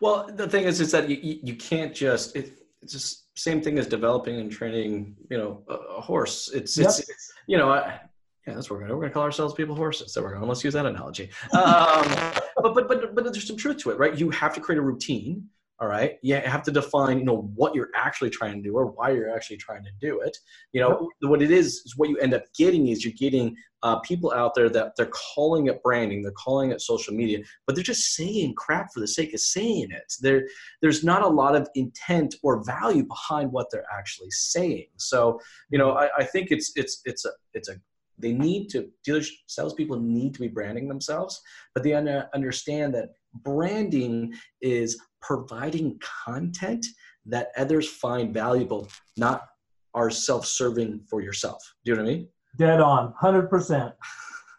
[0.00, 3.78] Well, the thing is, is that you, you can't just, it, it's just same thing
[3.78, 6.50] as developing and training, you know, a, a horse.
[6.54, 6.88] It's, yep.
[6.88, 8.00] it's, you know, I,
[8.46, 10.12] yeah, that's what we're gonna, we're gonna call ourselves people horses.
[10.12, 11.30] So we're gonna, let's use that analogy.
[11.52, 12.06] Um,
[12.62, 14.16] but, but, but, but there's some truth to it, right?
[14.16, 16.16] You have to create a routine all right?
[16.22, 19.34] You have to define you know what you're actually trying to do or why you're
[19.34, 20.36] actually trying to do it.
[20.72, 24.00] You know what it is is what you end up getting is you're getting uh,
[24.00, 27.84] people out there that they're calling it branding they're calling it social media but they're
[27.84, 30.12] just saying crap for the sake of saying it.
[30.20, 30.48] There
[30.80, 34.86] there's not a lot of intent or value behind what they're actually saying.
[34.96, 35.38] So
[35.70, 37.76] you know i, I think it's it's it's a it's a
[38.18, 41.40] they need to dealers salespeople need to be branding themselves
[41.74, 43.10] but they understand that
[43.42, 46.86] branding is providing content
[47.26, 49.46] that others find valuable, not
[49.94, 51.74] are self-serving for yourself.
[51.84, 52.28] Do you know what I mean?
[52.58, 53.92] Dead on, hundred percent.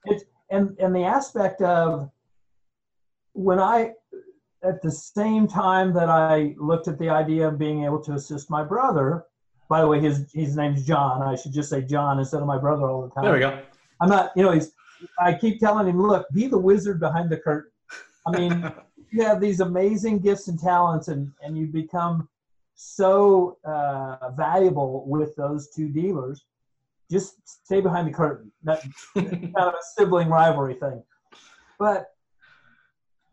[0.05, 2.09] It's and and the aspect of
[3.33, 3.91] when I
[4.63, 8.49] at the same time that I looked at the idea of being able to assist
[8.49, 9.25] my brother.
[9.69, 11.21] By the way, his his name's John.
[11.21, 13.23] I should just say John instead of my brother all the time.
[13.23, 13.59] There we go.
[14.01, 14.71] I'm not, you know, he's.
[15.19, 17.71] I keep telling him, look, be the wizard behind the curtain.
[18.25, 18.71] I mean,
[19.11, 22.27] you have these amazing gifts and talents, and and you become
[22.75, 26.45] so uh, valuable with those two dealers.
[27.09, 28.51] Just stay behind the curtain.
[28.63, 28.83] That
[29.15, 31.03] kind of a sibling rivalry thing.
[31.79, 32.07] But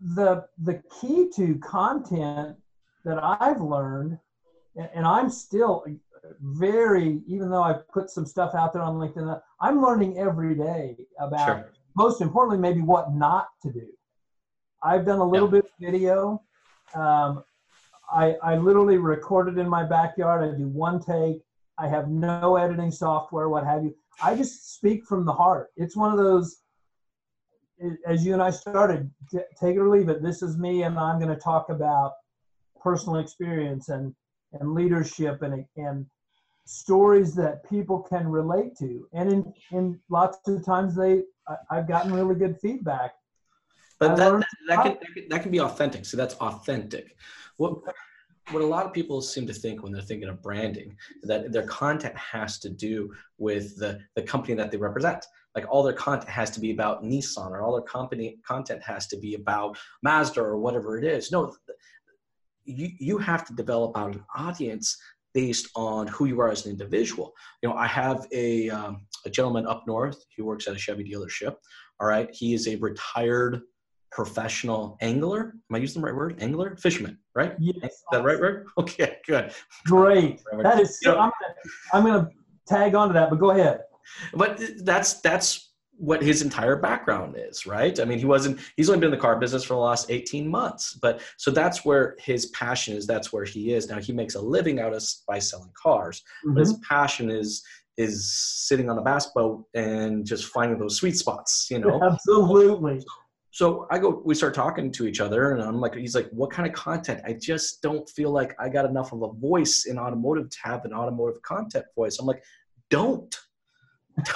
[0.00, 2.56] the the key to content
[3.04, 4.18] that I've learned,
[4.76, 5.84] and, and I'm still
[6.40, 10.96] very, even though I put some stuff out there on LinkedIn, I'm learning every day
[11.18, 11.46] about.
[11.46, 11.72] Sure.
[11.96, 13.86] Most importantly, maybe what not to do.
[14.84, 15.60] I've done a little Yeah.
[15.60, 16.42] bit of video.
[16.94, 17.42] Um,
[18.12, 20.44] I, I literally recorded in my backyard.
[20.44, 21.42] I do one take.
[21.78, 23.94] I have no editing software, what have you.
[24.22, 25.70] I just speak from the heart.
[25.76, 26.58] It's one of those,
[28.06, 30.22] as you and I started, take it or leave it.
[30.22, 32.12] This is me, and I'm going to talk about
[32.80, 34.14] personal experience and,
[34.52, 36.06] and leadership and, and
[36.66, 39.08] stories that people can relate to.
[39.12, 43.12] And in, in lots of times, they I, I've gotten really good feedback.
[44.00, 46.04] But that, that, that, can, that, can, that can be authentic.
[46.04, 47.16] So that's authentic.
[47.56, 47.78] What,
[48.50, 51.66] what a lot of people seem to think when they're thinking of branding, that their
[51.66, 55.24] content has to do with the, the company that they represent.
[55.54, 59.06] Like all their content has to be about Nissan or all their company content has
[59.08, 61.30] to be about Mazda or whatever it is.
[61.30, 61.54] No,
[62.64, 64.98] you, you have to develop out an audience
[65.32, 67.32] based on who you are as an individual.
[67.62, 70.24] You know, I have a, um, a gentleman up north.
[70.28, 71.56] He works at a Chevy dealership.
[72.00, 72.28] All right.
[72.32, 73.62] He is a retired
[74.14, 75.54] professional angler.
[75.68, 76.38] Am I using the right word?
[76.40, 76.76] Angler?
[76.76, 77.54] Fisherman, right?
[77.58, 78.66] Yes, Is that right word?
[78.78, 79.52] Okay, good.
[79.86, 80.40] Great.
[80.62, 81.00] That is.
[81.00, 81.54] So, I'm gonna,
[81.92, 82.30] I'm gonna
[82.66, 83.80] tag onto that, but go ahead.
[84.32, 87.98] But that's that's what his entire background is, right?
[87.98, 90.48] I mean, he wasn't he's only been in the car business for the last 18
[90.48, 90.94] months.
[91.00, 93.88] But so that's where his passion is, that's where he is.
[93.88, 96.22] Now he makes a living out of by selling cars.
[96.44, 96.82] But his mm-hmm.
[96.88, 97.64] passion is
[97.96, 102.00] is sitting on a bass boat and just finding those sweet spots, you know.
[102.02, 103.00] Absolutely.
[103.54, 106.50] So I go, we start talking to each other, and I'm like, he's like, what
[106.50, 107.20] kind of content?
[107.24, 110.84] I just don't feel like I got enough of a voice in automotive to have
[110.84, 112.18] an automotive content voice.
[112.18, 112.42] I'm like,
[112.90, 113.32] don't,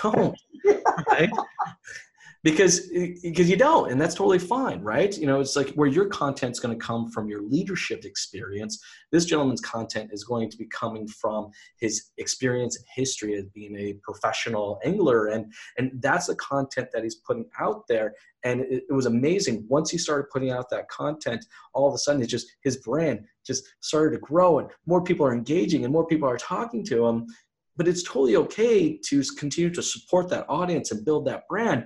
[0.02, 0.38] don't,
[1.11, 1.31] right?
[2.44, 2.88] Because
[3.22, 5.14] because you don't, and that's totally fine, right?
[5.18, 8.81] You know, it's like where your content's going to come from your leadership experience.
[9.11, 11.50] This gentleman's content is going to be coming from
[11.81, 17.16] his experience history as being a professional angler, and and that's the content that he's
[17.16, 21.44] putting out there and it, it was amazing once he started putting out that content
[21.74, 25.27] all of a sudden it's just his brand just started to grow and more people
[25.27, 27.27] are engaging and more people are talking to him
[27.77, 31.85] but it's totally okay to continue to support that audience and build that brand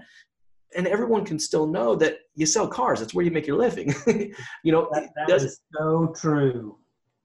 [0.74, 3.94] and everyone can still know that you sell cars that's where you make your living
[4.64, 6.78] you know That, it that is so true.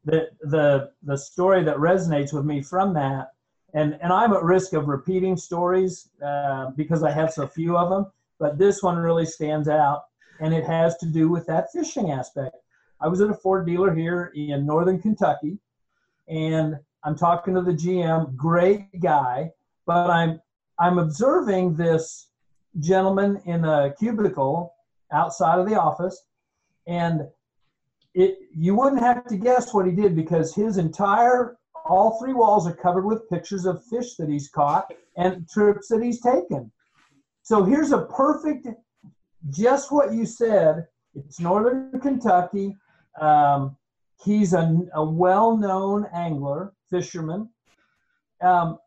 [0.06, 3.32] The the the story that resonates with me from that,
[3.74, 7.90] and and I'm at risk of repeating stories uh, because I have so few of
[7.90, 8.06] them.
[8.40, 10.04] But this one really stands out,
[10.40, 12.56] and it has to do with that fishing aspect.
[13.00, 15.60] I was at a Ford dealer here in northern Kentucky,
[16.28, 19.52] and I'm talking to the GM, great guy,
[19.86, 20.42] but I'm
[20.80, 22.30] I'm observing this
[22.80, 24.74] gentleman in a cubicle
[25.12, 26.26] outside of the office,
[26.86, 27.22] and
[28.14, 32.68] it you wouldn't have to guess what he did because his entire all three walls
[32.68, 36.72] are covered with pictures of fish that he's caught and trips that he's taken.
[37.48, 38.68] So here's a perfect,
[39.52, 40.86] just what you said.
[41.16, 42.76] It's northern Kentucky.
[43.22, 43.78] Um,
[44.22, 47.48] he's a, a well-known angler, fisherman.
[48.42, 48.80] Um,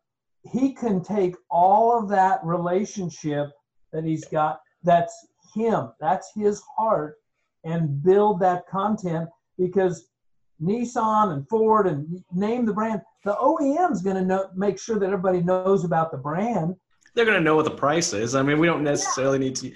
[0.43, 3.49] he can take all of that relationship
[3.93, 4.61] that he's got.
[4.83, 5.91] That's him.
[5.99, 7.15] That's his heart
[7.63, 10.05] and build that content because
[10.61, 15.07] Nissan and Ford and name the brand, the OEM is going to make sure that
[15.07, 16.75] everybody knows about the brand.
[17.13, 19.71] They're going to know what the price is i mean we don't necessarily need to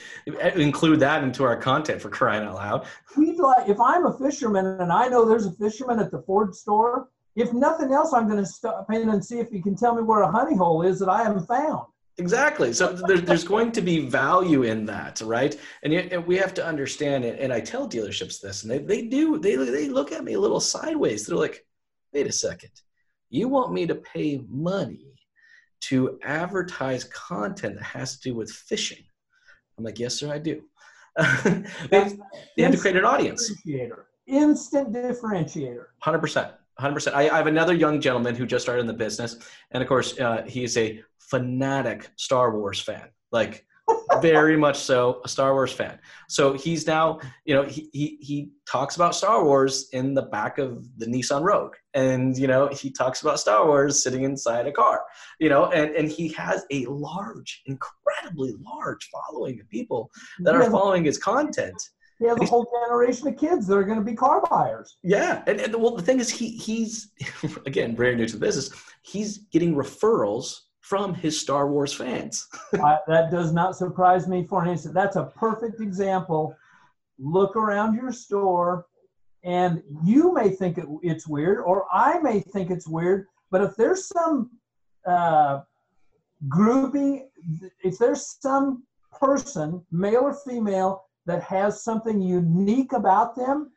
[0.59, 4.65] include that into our content for crying out loud We'd like, if I'm a fisherman
[4.65, 8.43] and I know there's a fisherman at the Ford store, if nothing else, I'm going
[8.43, 10.99] to stop in and see if he can tell me where a honey hole is
[10.99, 11.85] that I haven't found.
[12.17, 12.71] Exactly.
[12.71, 15.57] So there, there's going to be value in that, right?
[15.83, 17.39] And, yet, and we have to understand it.
[17.39, 19.37] And I tell dealerships this, and they, they do.
[19.37, 21.25] They they look at me a little sideways.
[21.25, 21.65] They're like,
[22.13, 22.71] "Wait a second,
[23.29, 25.14] you want me to pay money
[25.89, 29.03] to advertise content that has to do with fishing?"
[29.77, 30.63] I'm like, "Yes, sir, I do."
[31.89, 32.17] they,
[32.57, 33.49] have to create an audience.
[33.65, 35.85] Differentiator, instant differentiator.
[35.99, 37.15] Hundred percent, hundred percent.
[37.15, 39.37] I I have another young gentleman who just started in the business,
[39.71, 43.07] and of course, uh, he is a fanatic Star Wars fan.
[43.31, 43.65] Like,
[44.21, 45.99] very much so a Star Wars fan.
[46.27, 50.57] So he's now, you know, he, he he talks about Star Wars in the back
[50.57, 54.71] of the Nissan Rogue, and you know, he talks about Star Wars sitting inside a
[54.71, 55.01] car,
[55.39, 60.69] you know, and and he has a large, incredibly large following of people that are
[60.69, 61.81] following his content.
[62.19, 64.97] He has a whole generation of kids that are going to be car buyers.
[65.03, 67.11] Yeah, and, and well, the thing is, he he's
[67.65, 68.69] again brand new to the business.
[69.01, 72.47] He's getting referrals from his Star Wars fans.
[72.79, 74.93] uh, that does not surprise me for an instant.
[74.93, 76.55] That's a perfect example.
[77.17, 78.85] Look around your store,
[79.43, 83.75] and you may think it, it's weird, or I may think it's weird, but if
[83.75, 84.51] there's some
[85.07, 85.61] uh,
[86.47, 87.23] groupie,
[87.83, 88.83] if there's some
[89.19, 93.71] person, male or female, that has something unique about them,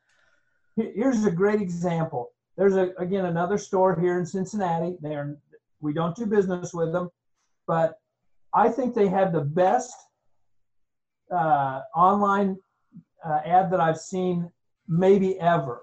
[0.76, 2.32] here's a great example.
[2.58, 4.98] There's a, again another store here in Cincinnati.
[5.00, 5.38] They're
[5.80, 7.10] we don't do business with them,
[7.66, 7.98] but
[8.54, 9.94] I think they have the best
[11.30, 12.56] uh, online
[13.24, 14.50] uh, ad that I've seen
[14.88, 15.82] maybe ever.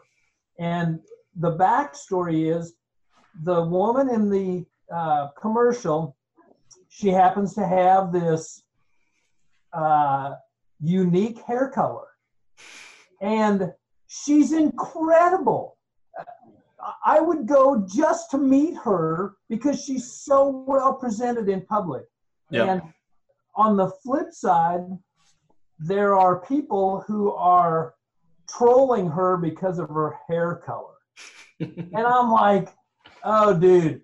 [0.60, 1.00] And
[1.36, 2.74] the backstory is
[3.44, 6.16] the woman in the uh, commercial,
[6.90, 8.64] she happens to have this
[9.74, 10.36] uh,
[10.82, 12.08] unique hair color.
[13.22, 13.74] And
[14.08, 15.75] she's incredible.
[17.04, 22.06] I would go just to meet her because she's so well presented in public.
[22.52, 22.68] Yep.
[22.68, 22.82] And
[23.56, 24.86] on the flip side,
[25.80, 27.96] there are people who are
[28.48, 30.94] trolling her because of her hair color.
[31.60, 32.70] and I'm like,
[33.24, 34.02] oh, dude,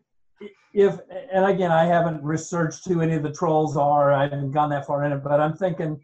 [0.73, 0.99] if,
[1.31, 4.87] and again, I haven't researched who any of the trolls are, I haven't gone that
[4.87, 6.03] far in it, but I'm thinking,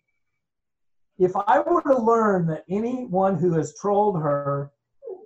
[1.17, 4.71] if I were to learn that anyone who has trolled her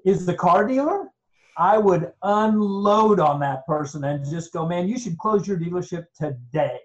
[0.06, 1.11] is the car dealer,
[1.58, 6.06] I would unload on that person and just go, man, you should close your dealership
[6.18, 6.80] today.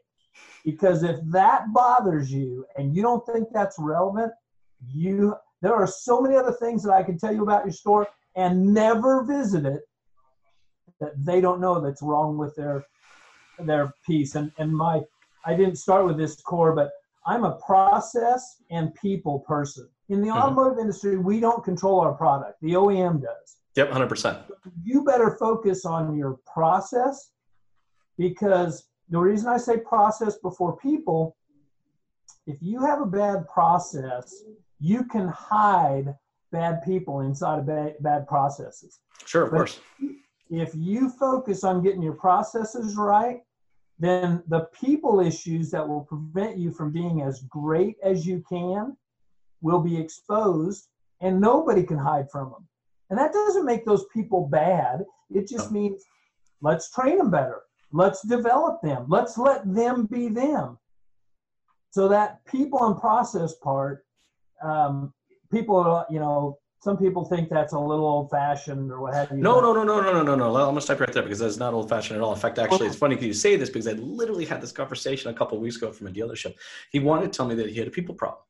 [0.65, 4.33] Because if that bothers you and you don't think that's relevant,
[4.93, 8.07] you there are so many other things that I can tell you about your store
[8.35, 9.83] and never visit it
[11.01, 12.85] that they don't know that's wrong with their
[13.61, 14.35] their piece.
[14.35, 15.03] And and my
[15.45, 16.91] I didn't start with this core, but
[17.27, 19.89] I'm a process and people person.
[20.09, 20.39] In the mm-hmm.
[20.39, 22.61] automotive industry, we don't control our product.
[22.61, 23.57] The OEM does.
[23.77, 24.43] Yep, 100%.
[24.83, 27.31] You better focus on your process
[28.17, 31.37] because the reason I say process before people,
[32.47, 34.43] if you have a bad process,
[34.81, 36.15] you can hide
[36.53, 39.01] bad people inside of bad, bad processes.
[39.27, 39.81] Sure, of but course.
[40.49, 43.41] If you focus on getting your processes right,
[43.99, 48.97] then the people issues that will prevent you from being as great as you can
[49.61, 50.89] will be exposed
[51.21, 52.69] and nobody can hide from them.
[53.11, 55.05] And that doesn't make those people bad.
[55.31, 56.05] It just means
[56.61, 57.63] let's train them better.
[57.93, 59.07] Let's develop them.
[59.09, 60.79] Let's let them be them.
[61.91, 64.05] So that people and process part,
[64.63, 65.15] um,
[65.51, 69.39] people, you know, some people think that's a little old fashioned or what have you.
[69.39, 70.55] No, no, no, no, no, no, no, no.
[70.57, 72.33] I'm gonna stop right there because that's not old fashioned at all.
[72.33, 75.31] In fact, actually, it's funny because you say this because I literally had this conversation
[75.31, 76.55] a couple weeks ago from a dealership.
[76.93, 78.43] He wanted to tell me that he had a people problem,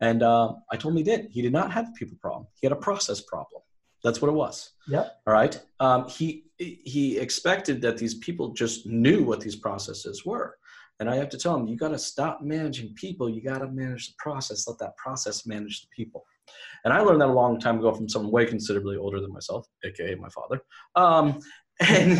[0.00, 1.28] and uh, I told him he did.
[1.30, 2.46] He did not have a people problem.
[2.60, 3.62] He had a process problem.
[4.04, 4.70] That's what it was.
[4.86, 5.08] Yeah.
[5.26, 5.58] All right.
[5.80, 10.56] Um, he he expected that these people just knew what these processes were,
[11.00, 13.28] and I have to tell him, you got to stop managing people.
[13.28, 14.68] You got to manage the process.
[14.68, 16.24] Let that process manage the people.
[16.84, 19.66] And I learned that a long time ago from someone way considerably older than myself,
[19.84, 20.60] aka my father.
[20.94, 21.40] Um,
[21.80, 22.12] and,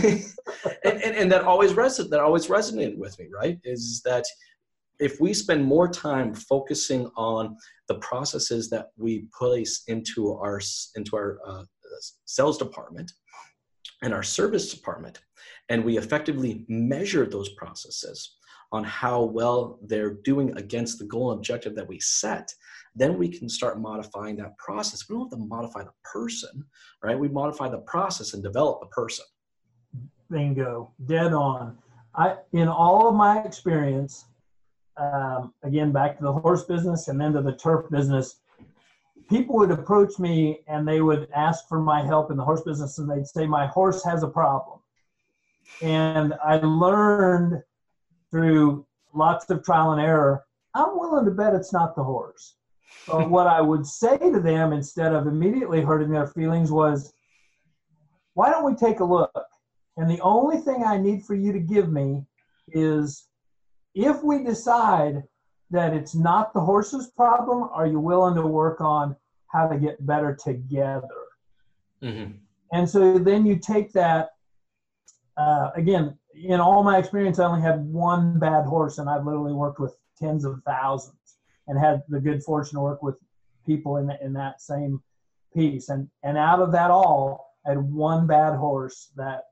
[0.84, 2.10] and, and, and that always resonated.
[2.10, 3.28] That always resonated with me.
[3.32, 3.58] Right?
[3.62, 4.24] Is that
[4.98, 7.56] if we spend more time focusing on
[7.88, 10.60] the processes that we place into our
[10.96, 11.64] into our uh,
[12.24, 13.12] sales department
[14.02, 15.20] and our service department,
[15.68, 18.36] and we effectively measure those processes
[18.72, 22.52] on how well they're doing against the goal and objective that we set,
[22.96, 25.08] then we can start modifying that process.
[25.08, 26.64] We don't have to modify the person,
[27.02, 27.18] right?
[27.18, 29.24] We modify the process and develop the person.
[30.30, 31.78] Bingo, dead on.
[32.16, 34.24] I, in all of my experience,
[34.96, 38.36] um, again back to the horse business and then to the turf business
[39.28, 42.98] people would approach me and they would ask for my help in the horse business
[42.98, 44.80] and they'd say my horse has a problem.
[45.80, 47.62] And i learned
[48.30, 50.44] through lots of trial and error
[50.74, 52.56] i'm willing to bet it's not the horse.
[53.08, 57.12] So what i would say to them instead of immediately hurting their feelings was
[58.34, 59.46] why don't we take a look?
[59.96, 62.24] And the only thing i need for you to give me
[62.68, 63.28] is
[63.94, 65.22] if we decide
[65.74, 69.16] that it's not the horse's problem, are you willing to work on
[69.48, 71.08] how to get better together?
[72.02, 72.32] Mm-hmm.
[72.72, 74.30] And so then you take that.
[75.36, 79.52] Uh, again, in all my experience, I only had one bad horse, and I've literally
[79.52, 83.16] worked with tens of thousands, and had the good fortune to work with
[83.66, 85.02] people in in that same
[85.52, 85.88] piece.
[85.88, 89.42] And and out of that all, I had one bad horse that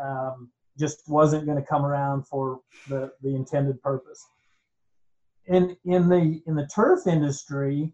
[0.00, 4.26] um, just wasn't going to come around for the the intended purpose.
[5.48, 7.92] In in the in the turf industry,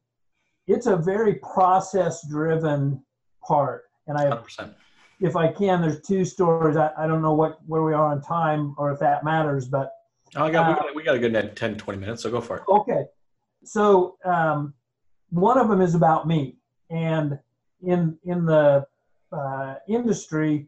[0.67, 3.03] it's a very process driven
[3.47, 4.25] part, and I.
[4.27, 4.75] 100%
[5.21, 6.77] if I can, there's two stories.
[6.77, 9.93] I, I don't know what where we are on time or if that matters, but
[10.37, 12.41] oh, I got, uh, we, got we got a good 10, 20 minutes, so go
[12.41, 12.63] for it.
[12.69, 13.05] Okay,
[13.65, 14.75] so um,
[15.31, 16.57] one of them is about me,
[16.91, 17.39] and
[17.83, 18.87] in in the
[19.33, 20.67] uh, industry,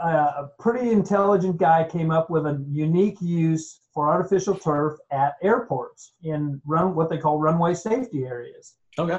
[0.00, 5.34] uh, a pretty intelligent guy came up with a unique use for artificial turf at
[5.42, 8.74] airports in run what they call runway safety areas.
[8.98, 9.18] Okay.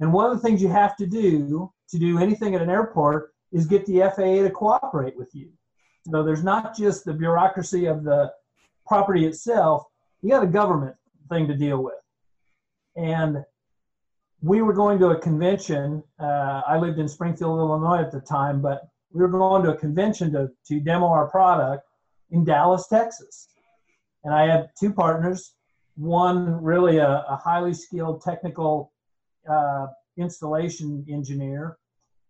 [0.00, 3.32] And one of the things you have to do to do anything at an airport
[3.52, 5.50] is get the FAA to cooperate with you.
[6.10, 8.32] So there's not just the bureaucracy of the
[8.86, 9.84] property itself,
[10.22, 10.96] you got a government
[11.28, 11.94] thing to deal with.
[12.96, 13.44] And
[14.42, 16.02] we were going to a convention.
[16.18, 19.76] Uh, I lived in Springfield, Illinois at the time, but we were going to a
[19.76, 21.84] convention to, to demo our product
[22.30, 23.48] in Dallas, Texas.
[24.24, 25.54] And I had two partners,
[25.96, 28.92] one really a, a highly skilled technical
[29.48, 31.78] uh, installation engineer,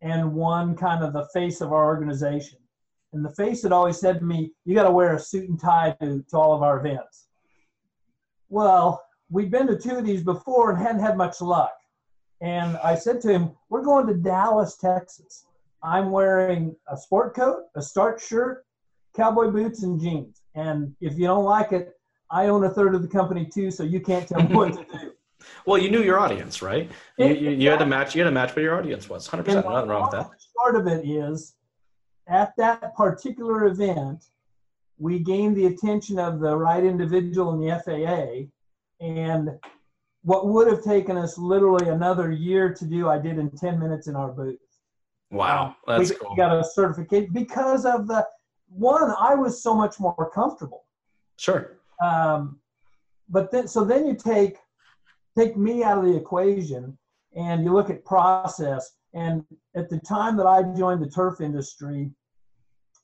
[0.03, 2.59] and one kind of the face of our organization.
[3.13, 5.61] And the face had always said to me, You got to wear a suit and
[5.61, 7.27] tie to, to all of our events.
[8.49, 11.73] Well, we'd been to two of these before and hadn't had much luck.
[12.41, 15.45] And I said to him, We're going to Dallas, Texas.
[15.83, 18.65] I'm wearing a sport coat, a starch shirt,
[19.17, 20.40] cowboy boots, and jeans.
[20.55, 21.95] And if you don't like it,
[22.31, 24.85] I own a third of the company too, so you can't tell me what to
[24.85, 25.13] do.
[25.65, 26.91] Well, you knew your audience, right?
[27.17, 28.15] You, you, you, had to match.
[28.15, 29.27] You had to match what your audience was.
[29.27, 30.31] Hundred percent, nothing wrong with that.
[30.63, 31.55] Part of it is,
[32.29, 34.27] at that particular event,
[34.99, 39.59] we gained the attention of the right individual in the FAA, and
[40.23, 44.09] what would have taken us literally another year to do, I did in ten minutes
[44.09, 44.59] in our booth.
[45.31, 46.31] Wow, that's we, cool.
[46.33, 48.27] We got a certificate because of the
[48.71, 49.15] one.
[49.19, 50.85] I was so much more comfortable.
[51.37, 51.79] Sure.
[52.03, 52.61] Um,
[53.29, 54.57] but then, so then you take
[55.39, 56.97] take me out of the equation
[57.37, 58.97] and you look at process.
[59.15, 59.45] And
[59.77, 62.11] at the time that I joined the turf industry,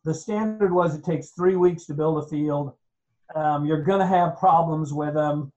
[0.05, 2.75] the standard was it takes three weeks to build a field.
[3.35, 5.53] Um, you're going to have problems with them,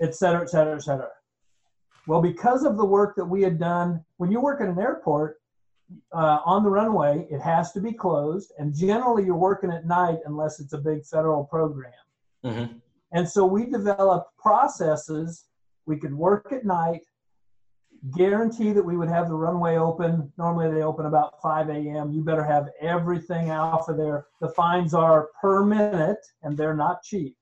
[0.00, 1.08] et cetera, et cetera, et cetera.
[2.06, 5.36] Well, because of the work that we had done, when you work at an airport
[6.12, 8.52] uh, on the runway, it has to be closed.
[8.58, 11.92] And generally, you're working at night unless it's a big federal program.
[12.44, 12.78] Mm-hmm.
[13.12, 15.46] And so we developed processes
[15.86, 17.02] we could work at night,
[18.16, 20.32] guarantee that we would have the runway open.
[20.38, 22.12] Normally they open about 5 a.m.
[22.12, 24.26] You better have everything off of there.
[24.40, 27.36] The fines are per minute and they're not cheap.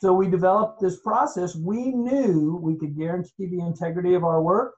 [0.00, 1.56] So we developed this process.
[1.56, 4.74] We knew we could guarantee the integrity of our work,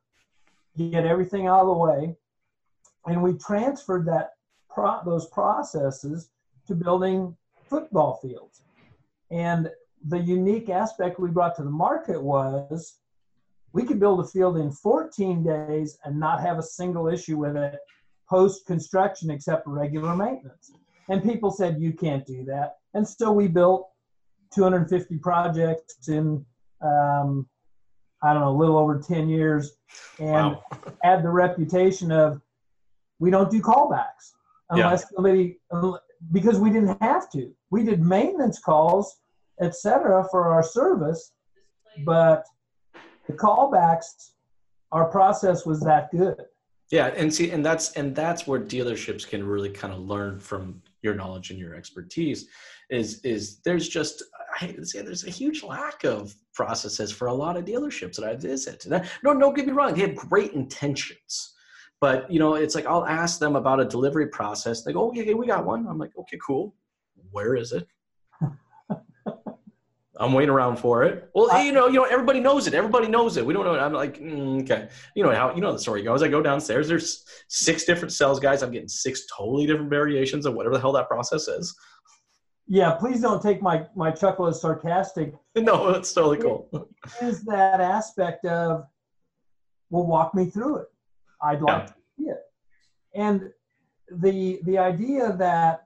[0.79, 2.17] get everything out of the way,
[3.07, 4.31] and we transferred that
[4.69, 6.31] pro- those processes
[6.67, 7.37] to building
[7.69, 8.63] football fields.
[9.31, 9.71] And
[10.07, 12.99] the unique aspect we brought to the market was
[13.73, 17.57] we could build a field in 14 days and not have a single issue with
[17.57, 17.79] it
[18.29, 20.73] post construction except for regular maintenance.
[21.09, 22.77] And people said, you can't do that.
[22.95, 23.89] And so we built
[24.55, 26.45] 250 projects in,
[26.81, 27.49] um,
[28.23, 29.73] I don't know, a little over 10 years
[30.19, 30.65] and wow.
[31.03, 32.41] had the reputation of
[33.21, 34.33] we don't do callbacks
[34.71, 35.07] unless yeah.
[35.15, 35.59] somebody,
[36.33, 37.53] because we didn't have to.
[37.71, 39.21] We did maintenance calls
[39.61, 40.27] etc.
[40.31, 41.33] for our service,
[42.05, 42.45] but
[43.27, 44.33] the callbacks,
[44.93, 46.43] our process was that good.
[46.91, 50.83] Yeah, and see, and that's and that's where dealerships can really kind of learn from
[51.03, 52.49] your knowledge and your expertise.
[52.91, 54.25] Is is there's just
[54.57, 58.17] I hate to say there's a huge lack of processes for a lot of dealerships
[58.17, 58.85] that I visit.
[59.23, 61.55] No, no, get me wrong, they have great intentions,
[62.01, 64.83] but you know, it's like I'll ask them about a delivery process.
[64.83, 65.87] They go, okay, we got one.
[65.87, 66.75] I'm like, okay, cool.
[67.31, 67.87] Where is it?
[70.19, 71.31] I'm waiting around for it.
[71.35, 72.75] Well, you know, you know, everybody knows it.
[72.75, 73.45] Everybody knows it.
[73.45, 73.75] We don't know.
[73.75, 73.79] It.
[73.79, 76.23] I'm like, mm, okay, you know how you know the story goes.
[76.23, 76.89] I go downstairs.
[76.89, 78.63] There's six different sales guys.
[78.63, 81.75] I'm getting six totally different variations of whatever the hell that process is.
[82.67, 85.35] Yeah, please don't take my my chuckle as sarcastic.
[85.57, 86.69] no, it's totally cool.
[87.23, 88.85] Is that aspect of,
[89.91, 90.89] well, walk me through it.
[91.43, 91.87] I'd like yeah.
[91.87, 92.43] to see it,
[93.15, 93.51] and
[94.11, 95.85] the the idea that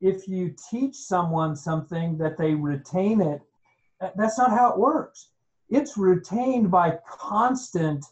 [0.00, 3.42] if you teach someone something that they retain it
[4.16, 5.30] that's not how it works.
[5.68, 8.04] It's retained by constant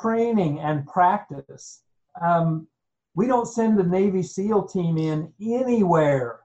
[0.00, 1.82] training and practice.
[2.20, 2.66] Um,
[3.14, 6.40] we don't send the navy seal team in anywhere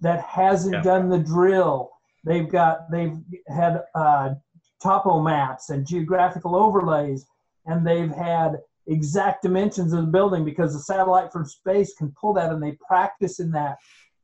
[0.00, 0.82] that hasn't yeah.
[0.82, 1.90] done the drill.
[2.24, 3.16] They've got they've
[3.48, 4.34] had uh,
[4.82, 7.26] topo maps and geographical overlays,
[7.66, 12.32] and they've had exact dimensions of the building because the satellite from space can pull
[12.34, 13.76] that, and they practice in that.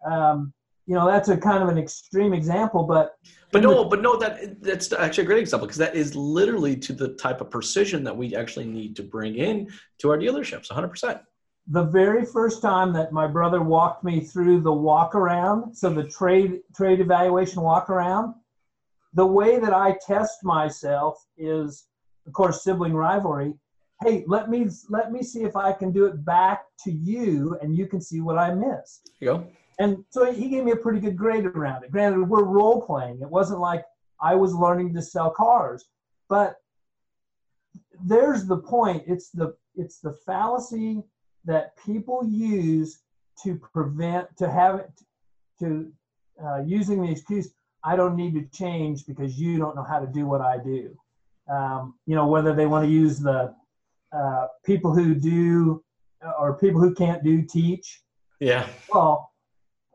[0.04, 0.52] Um,
[0.86, 3.16] you know, that's a kind of an extreme example, but
[3.52, 6.92] but no, but no, that that's actually a great example because that is literally to
[6.92, 10.88] the type of precision that we actually need to bring in to our dealerships, 100.
[10.88, 11.20] percent
[11.70, 16.04] the very first time that my brother walked me through the walk around, so the
[16.04, 18.34] trade trade evaluation walk around,
[19.14, 21.86] the way that I test myself is,
[22.30, 23.54] of course, sibling rivalry.
[24.04, 27.76] Hey, let me let me see if I can do it back to you, and
[27.76, 29.10] you can see what I missed.
[29.18, 29.46] you go.
[29.80, 31.90] And so he gave me a pretty good grade around it.
[31.90, 33.20] Granted, we're role playing.
[33.20, 33.84] It wasn't like
[34.22, 35.86] I was learning to sell cars,
[36.28, 36.56] but
[38.04, 39.02] there's the point.
[39.08, 41.02] It's the it's the fallacy
[41.46, 43.00] that people use
[43.42, 44.90] to prevent to have it
[45.58, 45.90] to
[46.44, 47.50] uh, using the excuse
[47.82, 50.96] I don't need to change because you don't know how to do what I do.
[51.50, 53.54] Um, you know whether they want to use the
[54.12, 55.82] uh, people who do
[56.38, 58.02] or people who can't do teach.
[58.40, 58.66] Yeah.
[58.92, 59.32] Well,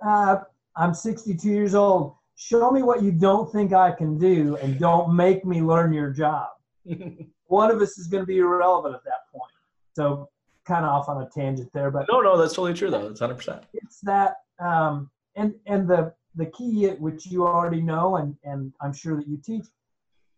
[0.05, 0.37] uh,
[0.75, 2.15] I'm 62 years old.
[2.35, 6.09] Show me what you don't think I can do, and don't make me learn your
[6.09, 6.49] job.
[7.47, 9.51] One of us is going to be irrelevant at that point.
[9.95, 10.29] So
[10.65, 13.07] kind of off on a tangent there, but no, no, that's totally true though.
[13.07, 13.63] It's hundred percent.
[13.73, 18.91] It's that, um, and and the the key which you already know, and and I'm
[18.91, 19.65] sure that you teach,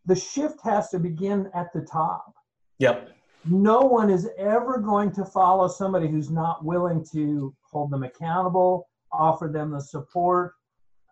[0.07, 2.33] the shift has to begin at the top.
[2.79, 3.11] Yep.
[3.45, 8.87] No one is ever going to follow somebody who's not willing to hold them accountable,
[9.11, 10.53] offer them the support,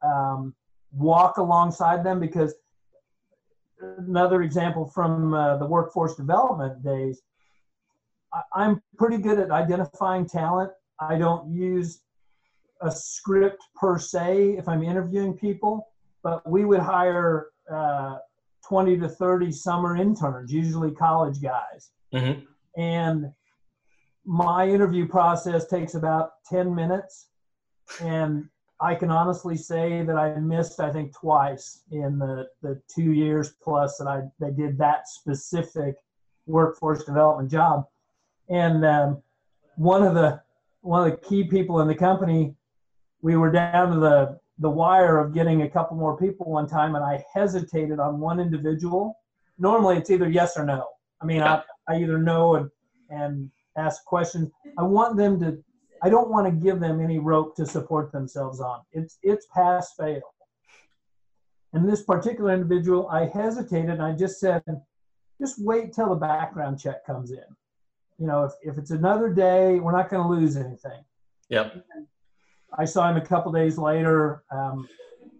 [0.01, 0.55] um,
[0.93, 2.19] walk alongside them.
[2.19, 2.55] Because
[3.81, 7.21] another example from uh, the workforce development days,
[8.53, 10.71] I'm pretty good at identifying talent.
[10.99, 12.01] I don't use
[12.81, 15.87] a script per se if I'm interviewing people,
[16.23, 18.17] but we would hire uh,
[18.67, 21.91] 20 to 30 summer interns, usually college guys.
[22.13, 22.41] Mm-hmm.
[22.79, 23.31] And
[24.25, 27.27] my interview process takes about 10 minutes.
[28.01, 28.45] And
[28.81, 33.53] I can honestly say that I missed, I think, twice in the, the two years
[33.63, 35.95] plus that I, I did that specific
[36.47, 37.85] workforce development job
[38.49, 39.21] and um,
[39.75, 40.41] one of the
[40.81, 42.55] one of the key people in the company,
[43.21, 46.95] we were down to the the wire of getting a couple more people one time,
[46.95, 49.17] and I hesitated on one individual.
[49.57, 50.87] Normally, it's either yes or no.
[51.21, 52.69] I mean, I, I either know and
[53.09, 54.49] and ask questions.
[54.77, 55.57] I want them to.
[56.03, 58.81] I don't want to give them any rope to support themselves on.
[58.91, 60.21] It's it's pass fail.
[61.73, 63.89] And this particular individual, I hesitated.
[63.89, 64.63] and I just said,
[65.41, 67.43] just wait till the background check comes in
[68.17, 71.03] you know, if, if it's another day, we're not going to lose anything.
[71.49, 71.85] Yep.
[72.77, 74.43] I saw him a couple days later.
[74.51, 74.87] Um,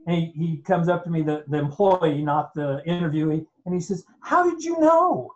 [0.08, 4.06] he, he comes up to me, the, the employee, not the interviewee, and he says,
[4.22, 5.32] How did you know?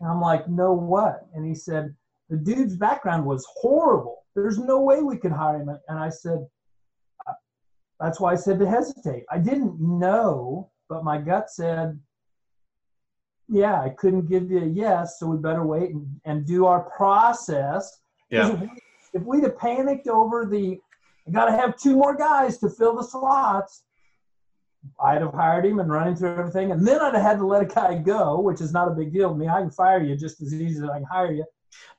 [0.00, 1.26] And I'm like, Know what?
[1.34, 1.94] And he said,
[2.28, 4.24] The dude's background was horrible.
[4.34, 5.68] There's no way we could hire him.
[5.88, 6.46] And I said,
[8.00, 9.24] That's why I said to hesitate.
[9.30, 11.98] I didn't know, but my gut said,
[13.50, 16.88] yeah, I couldn't give you a yes, so we better wait and, and do our
[16.96, 18.00] process.
[18.30, 18.52] Yeah.
[18.52, 18.68] If, we,
[19.14, 20.78] if we'd have panicked over the,
[21.30, 23.84] I got to have two more guys to fill the slots,
[25.00, 27.46] I'd have hired him and run him through everything, and then I'd have had to
[27.46, 29.46] let a guy go, which is not a big deal to me.
[29.46, 31.44] I can fire you just as easy as I can hire you.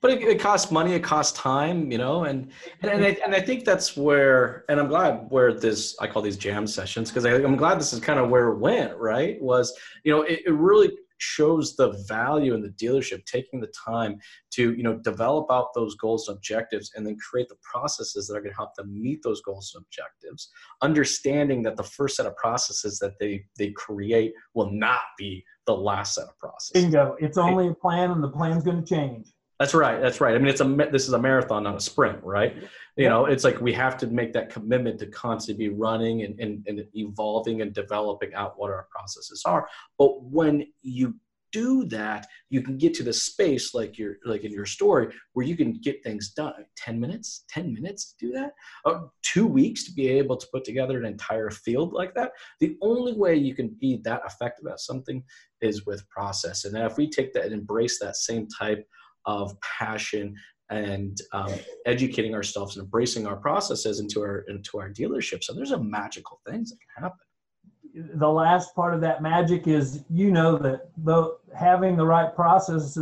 [0.01, 2.51] But it, it costs money, it costs time, you know, and
[2.81, 6.21] and and I, and I think that's where, and I'm glad where this I call
[6.21, 8.97] these jam sessions because I'm glad this is kind of where it went.
[8.97, 9.41] Right?
[9.41, 9.73] Was
[10.03, 14.17] you know it, it really shows the value in the dealership taking the time
[14.51, 18.35] to you know develop out those goals and objectives and then create the processes that
[18.35, 20.49] are going to help them meet those goals and objectives.
[20.81, 25.75] Understanding that the first set of processes that they they create will not be the
[25.75, 26.83] last set of processes.
[26.83, 27.15] Bingo.
[27.19, 29.31] It's only a plan and the plan's going to change
[29.61, 30.01] that's right.
[30.01, 30.33] That's right.
[30.33, 32.55] I mean, it's a this is a marathon, not a sprint, right?
[32.97, 36.39] You know, it's like we have to make that commitment to constantly be running and,
[36.39, 39.67] and, and evolving and developing out what our processes are.
[39.99, 41.13] But when you
[41.51, 45.45] do that, you can get to the space like you're like in your story where
[45.45, 46.65] you can get things done.
[46.75, 48.53] Ten minutes, ten minutes to do that.
[48.85, 52.31] Uh, two weeks to be able to put together an entire field like that.
[52.61, 55.23] The only way you can be that effective at something
[55.61, 56.65] is with process.
[56.65, 58.87] And if we take that and embrace that same type
[59.25, 60.35] of passion
[60.71, 61.53] and um,
[61.85, 65.43] educating ourselves and embracing our processes into our into our dealerships.
[65.43, 68.19] So there's a magical things that can happen.
[68.19, 72.97] The last part of that magic is you know that the having the right processes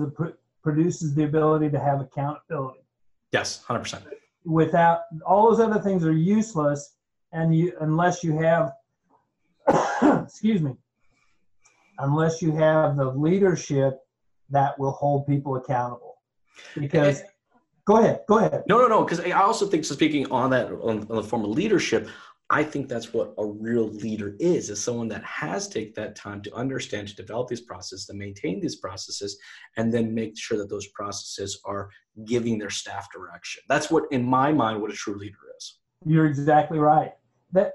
[0.64, 2.80] produces the ability to have accountability.
[3.32, 4.06] Yes, hundred percent.
[4.46, 6.96] Without all those other things are useless,
[7.34, 8.74] and you unless you have
[10.24, 10.74] excuse me,
[12.00, 14.00] unless you have the leadership
[14.50, 16.09] that will hold people accountable.
[16.78, 17.22] Because,
[17.86, 18.64] go ahead, go ahead.
[18.68, 19.04] No, no, no.
[19.04, 22.10] Because I also think, so speaking on that, on, on the form of leadership,
[22.52, 26.42] I think that's what a real leader is, is someone that has take that time
[26.42, 29.38] to understand, to develop these processes, to maintain these processes,
[29.78, 31.90] and then make sure that those processes are
[32.26, 33.62] giving their staff direction.
[33.70, 35.80] That's what, in my mind, what a true leader is.
[36.06, 37.12] You're exactly right.
[37.52, 37.74] That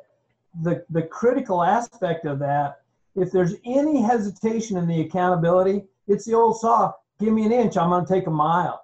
[0.62, 2.79] the the critical aspect of that,
[3.14, 7.77] if there's any hesitation in the accountability, it's the old saw, give me an inch,
[7.77, 8.81] I'm gonna take a mile.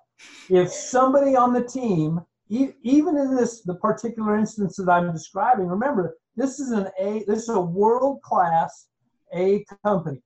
[0.49, 2.21] If somebody on the team
[2.51, 7.45] even in this the particular instance that I'm describing, remember this is an A this
[7.45, 8.89] is a world class
[9.35, 10.21] A company.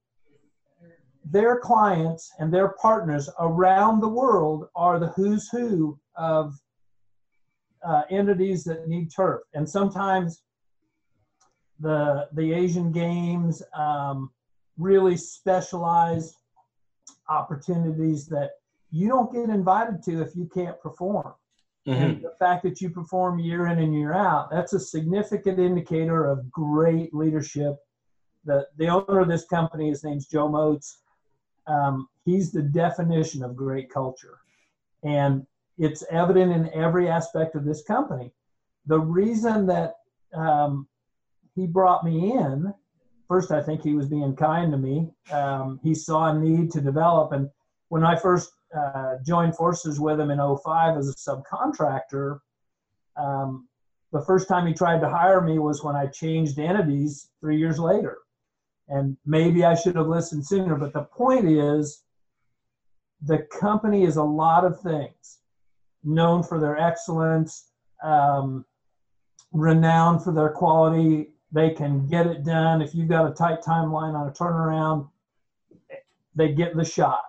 [1.24, 6.54] Their clients and their partners around the world are the who's who of
[7.86, 10.42] uh, entities that need turf, and sometimes
[11.80, 14.30] the the Asian Games um,
[14.78, 16.36] really specialized
[17.28, 18.52] opportunities that
[18.90, 21.34] you don't get invited to if you can't perform.
[21.86, 22.02] Mm-hmm.
[22.02, 26.24] And the fact that you perform year in and year out, that's a significant indicator
[26.24, 27.76] of great leadership.
[28.44, 30.98] The, the owner of this company, his name's Joe Moats.
[31.66, 34.38] Um, he's the definition of great culture.
[35.02, 35.46] And
[35.76, 38.32] it's evident in every aspect of this company.
[38.86, 39.96] The reason that
[40.34, 40.86] um,
[41.54, 42.72] he brought me in,
[43.28, 45.10] first, I think he was being kind to me.
[45.32, 47.32] Um, he saw a need to develop.
[47.32, 47.48] And
[47.88, 52.40] when I first uh, joined forces with him in 05 as a subcontractor.
[53.16, 53.68] Um,
[54.12, 57.78] the first time he tried to hire me was when I changed entities three years
[57.78, 58.18] later.
[58.88, 62.02] And maybe I should have listened sooner, but the point is
[63.22, 65.38] the company is a lot of things
[66.02, 67.70] known for their excellence,
[68.02, 68.64] um,
[69.52, 71.33] renowned for their quality.
[71.54, 72.82] They can get it done.
[72.82, 75.08] If you've got a tight timeline on a turnaround,
[76.34, 77.22] they get the shot.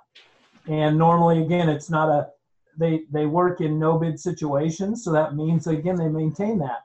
[0.68, 2.30] And normally again it's not a
[2.76, 6.80] they they work in no bid situations so that means again they maintain that.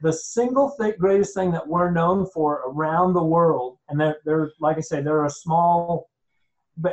[0.00, 4.50] The single th- greatest thing that we're known for around the world and they're, they're
[4.58, 6.08] like i say they're a small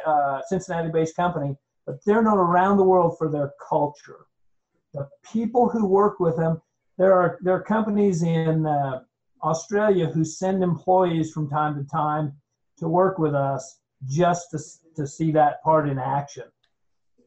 [0.06, 1.56] uh, cincinnati based company
[1.86, 4.26] but they're known around the world for their culture.
[4.94, 6.62] The people who work with them
[6.98, 9.04] there are there are companies in uh,
[9.44, 12.34] australia who send employees from time to time
[12.78, 14.60] to work with us just to
[14.96, 16.44] to see that part in action.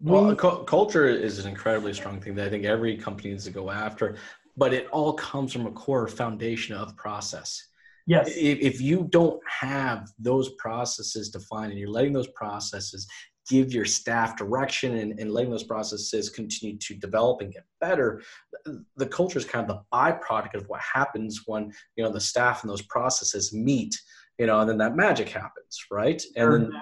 [0.00, 3.50] Well, cu- culture is an incredibly strong thing that I think every company needs to
[3.50, 4.16] go after,
[4.56, 7.68] but it all comes from a core foundation of process.
[8.06, 8.28] Yes.
[8.28, 13.06] If, if you don't have those processes defined and you're letting those processes
[13.48, 18.22] give your staff direction and, and letting those processes continue to develop and get better,
[18.96, 22.62] the culture is kind of the byproduct of what happens when you know the staff
[22.62, 23.98] and those processes meet,
[24.38, 26.22] you know, and then that magic happens, right?
[26.36, 26.72] And then,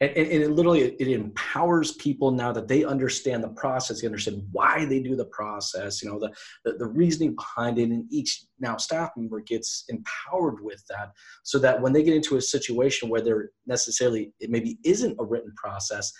[0.00, 4.00] on and, and, it literally it empowers people now that they understand the process.
[4.00, 6.32] They understand why they do the process you know the,
[6.64, 7.90] the, the reasoning behind it.
[7.90, 12.36] And each now staff member gets empowered with that so that when they get into
[12.36, 16.12] a situation where there necessarily it maybe isn't a written process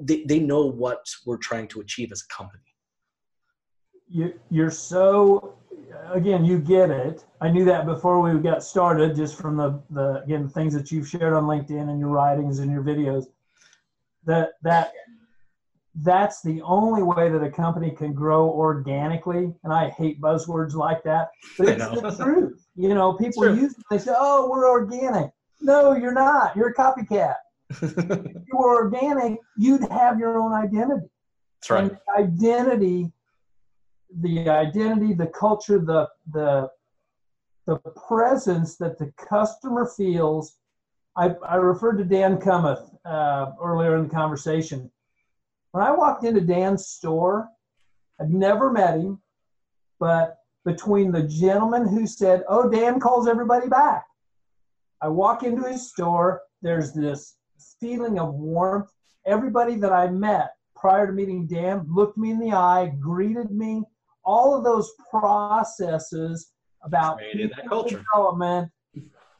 [0.00, 2.62] they, they know what we're trying to achieve as a company.
[4.08, 5.58] You, you're so
[6.12, 7.24] again you get it.
[7.40, 11.08] I knew that before we got started just from the, the again things that you've
[11.08, 13.26] shared on linkedin and your writings and your videos.
[14.24, 14.92] That that
[16.02, 21.02] that's the only way that a company can grow organically and i hate buzzwords like
[21.02, 22.66] that but it's the truth.
[22.74, 25.30] You know people use it they say oh we're organic.
[25.60, 26.54] No you're not.
[26.56, 27.36] You're a copycat.
[27.82, 31.06] If you were organic you'd have your own identity.
[31.60, 31.90] That's right.
[31.90, 33.10] And identity
[34.20, 36.70] the identity, the culture, the the
[37.66, 37.78] the
[38.08, 40.56] presence that the customer feels.
[41.16, 44.90] I, I referred to Dan Cometh uh, earlier in the conversation.
[45.72, 47.48] When I walked into Dan's store,
[48.20, 49.20] I'd never met him,
[49.98, 54.06] but between the gentleman who said, "Oh, Dan calls everybody back,"
[55.00, 56.42] I walk into his store.
[56.62, 57.36] There's this
[57.80, 58.92] feeling of warmth.
[59.26, 63.82] Everybody that I met prior to meeting Dan looked me in the eye, greeted me,
[64.26, 66.52] all of those processes
[66.82, 67.20] about
[67.68, 68.04] culture.
[68.12, 68.70] development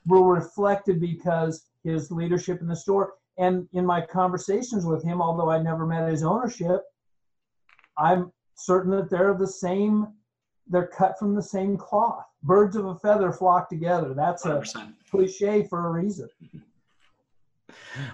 [0.06, 5.50] were reflected because his leadership in the store and in my conversations with him although
[5.50, 6.80] i never met his ownership
[7.98, 10.06] i'm certain that they're the same
[10.68, 12.24] they're cut from the same cloth.
[12.42, 14.14] Birds of a feather flock together.
[14.14, 14.94] That's a 100%.
[15.10, 16.28] cliche for a reason.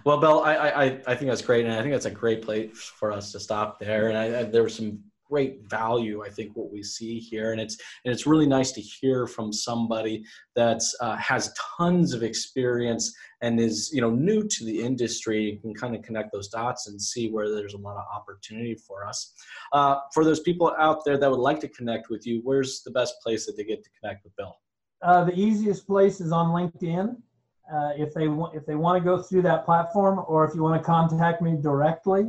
[0.04, 2.78] Well Bill, I, I i think that's great and i think that's a great place
[2.78, 4.08] for us to stop there.
[4.08, 5.00] And I, I there were some
[5.32, 6.22] great value.
[6.22, 9.50] I think what we see here, and it's and it's really nice to hear from
[9.50, 10.24] somebody
[10.56, 15.40] that uh, has tons of experience and is you know new to the industry.
[15.50, 18.74] You can kind of connect those dots and see where there's a lot of opportunity
[18.74, 19.32] for us.
[19.72, 22.90] Uh, for those people out there that would like to connect with you, where's the
[22.90, 24.54] best place that they get to connect with Bill?
[25.00, 27.16] Uh, the easiest place is on LinkedIn.
[27.72, 30.62] Uh, if they want, if they want to go through that platform, or if you
[30.62, 32.24] want to contact me directly,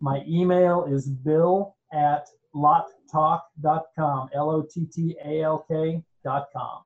[0.00, 6.82] My email is bill at lottalk.com, L-O-T-T-A-L-K dot com.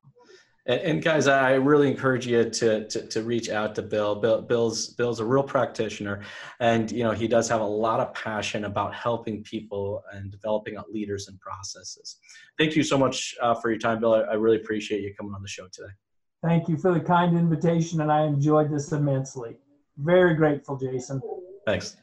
[0.66, 4.14] And, and, guys, I really encourage you to, to, to reach out to Bill.
[4.14, 4.40] Bill.
[4.40, 6.22] Bill's Bill's a real practitioner,
[6.58, 10.78] and you know he does have a lot of passion about helping people and developing
[10.90, 12.16] leaders and processes.
[12.56, 14.14] Thank you so much uh, for your time, Bill.
[14.14, 15.92] I, I really appreciate you coming on the show today.
[16.44, 19.56] Thank you for the kind invitation, and I enjoyed this immensely.
[19.96, 21.22] Very grateful, Jason.
[21.66, 21.96] Thanks.